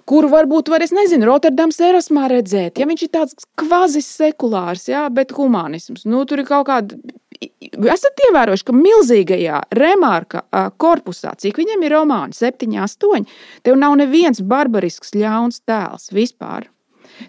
[0.09, 2.81] Kuru varbūt var, es nezinu, Rotterdams erasmā redzēt.
[2.81, 6.07] Ja viņš ir tāds kvazis sekulārs, ja, bet humanisms.
[6.09, 6.97] Nu, tur ir kaut kāda
[7.41, 10.43] esat ievērojuši, ka milzīgajā remarka
[10.81, 13.25] korpusā, cik viņam ir romāni, 7, 8,
[13.65, 16.69] tev nav neviens barbarisks ļauns tēls vispār.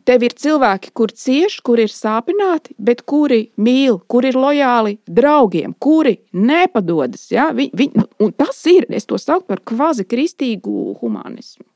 [0.09, 5.75] Tev ir cilvēki, kur cieš, kur ir sāpināti, bet kuri mīl, kuri ir lojāli draugiem,
[5.83, 7.27] kuri nepadodas.
[7.33, 7.51] Ja?
[7.57, 7.91] Vi, vi,
[8.39, 11.67] tas ir, es to saucu par kvazi kristīgu humanismu.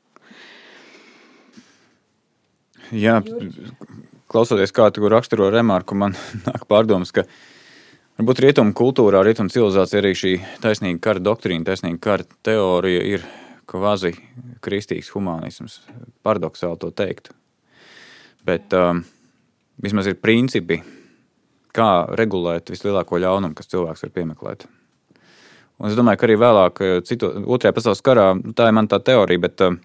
[2.95, 3.19] Jā,
[4.31, 6.15] klausoties, kā tu raksturo remarku, man
[6.47, 7.27] nāk pārdomas, ka
[8.17, 10.31] Varbūt rietumu kultūrā, rietumu civilizācijā arī šī
[10.63, 13.27] taisnīga kara doktrīna, taisnīga kara teorija ir
[13.69, 14.09] kvazi
[14.65, 15.83] kristīgs humanisms.
[16.25, 17.29] Paradoxāli to teikt.
[18.47, 19.03] Bet um,
[19.85, 20.79] vismaz ir principi,
[21.77, 24.65] kā regulēt vislielāko ļaunumu, kas cilvēks var piemeklēt.
[25.77, 28.97] Un es domāju, ka arī vēlāk, eh, citu, otrajā pasaules karā, tā ir mana tā
[28.97, 29.77] teorija, bet uh,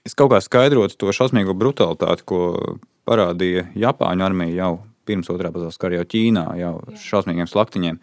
[0.00, 4.78] es kaut kā skaidrotu to šausmīgo brutalitāti, ko parādīja Japāņu armija jau
[5.08, 7.98] pirms otrā pasaules kara, jau Ķīnā, jau šausmīgiem slaktiņiem,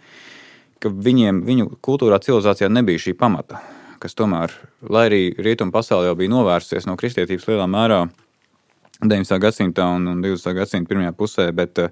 [0.83, 3.61] ka viņiem, viņu kultūrā, civilizācijā nebija šī pamata,
[4.01, 4.53] kas tomēr,
[4.89, 8.03] lai arī rietumu pasaulē jau bija novērsies no kristietības lielā mērā
[9.01, 9.39] 19.
[9.39, 10.53] gadsimta un 20.
[10.55, 11.91] gadsimta pirmajā pusē, bet eh,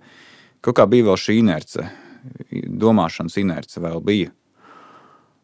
[0.64, 1.88] kaut kā bija vēl šī inerce,
[2.52, 4.32] domāšanas inerce vēl bija.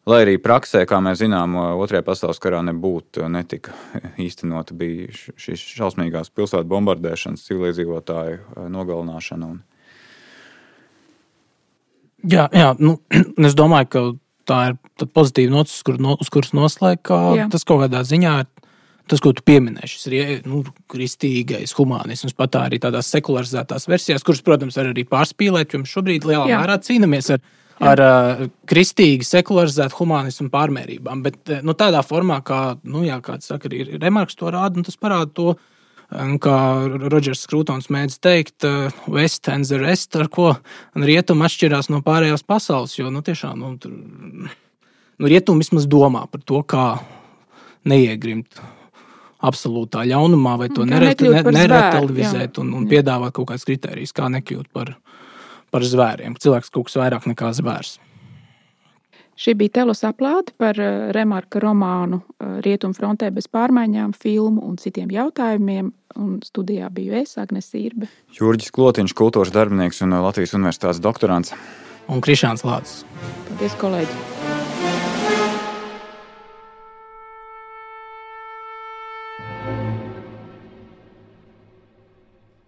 [0.08, 3.74] Lai arī praksē, kā mēs zinām, Otrajā pasaules karā nebūtu, netika
[4.20, 9.50] īstenota bija šīs šausmīgās pilsētu bombardēšanas, civilizētāju eh, nogalināšana.
[9.50, 9.60] Un...
[12.32, 12.96] Jā, jā nu,
[13.50, 14.04] es domāju, ka
[14.48, 17.12] tā ir pozitīva nots, uz, kur, no, uz kuras noslēgt.
[17.52, 18.50] Tas kaut kādā ziņā ir
[19.10, 24.78] tas, ko tu pieminēji, šis nu, kristīgais humanisms, pat arī tādās sekularizētās versijās, kuras, protams,
[24.78, 26.60] var arī pārspīlēt, jo mēs šobrīd lielā jā.
[26.62, 27.42] mērā cīnāmies ar
[27.80, 31.22] ar uh, kristīgi sekularizētu humanismu pārmērībām.
[31.24, 34.98] Bet nu, tādā formā, kā, nu, jā, kāds saka, ir remarks to rāda, un tas
[35.00, 35.54] parāda to,
[36.42, 36.56] kā
[37.06, 38.66] Rodžers Skrūtons mēdz teikt,
[39.06, 40.56] West and the rest, ar ko
[40.98, 42.96] rietumi atšķirās no pārējās pasaules.
[42.98, 46.84] Jo, nu, tiešām, nu, tur, nu, rietumi vismaz domā par to, kā
[47.88, 48.58] neiegrimt
[49.46, 52.60] absolūtā ļaunumā, vai to Kā neret- nekļūt ne- par zvēru, neretelevizēt jā.
[52.60, 52.90] un, un Jā.
[52.92, 54.96] piedāvāt kaut kādas kritērijas, kā nekļūt par,
[55.70, 56.36] par zvēriem.
[56.40, 57.98] Cilvēks kaut kas vairāk nekā zvērs.
[59.40, 64.76] Šī bija telos aplāde par eh, Remarka romānu eh, Rietumu frontē bez pārmaiņām, filmu un
[64.80, 65.94] citiem jautājumiem.
[66.20, 68.10] Un studijā biju es, Agnēs Irbe.
[68.36, 71.54] Jurģis Klotiņš, kultūras darbinieks un Latvijas universitātes doktorants.
[72.10, 73.06] Un Krišāns Lācis.
[73.48, 74.39] Paldies, kolēģi!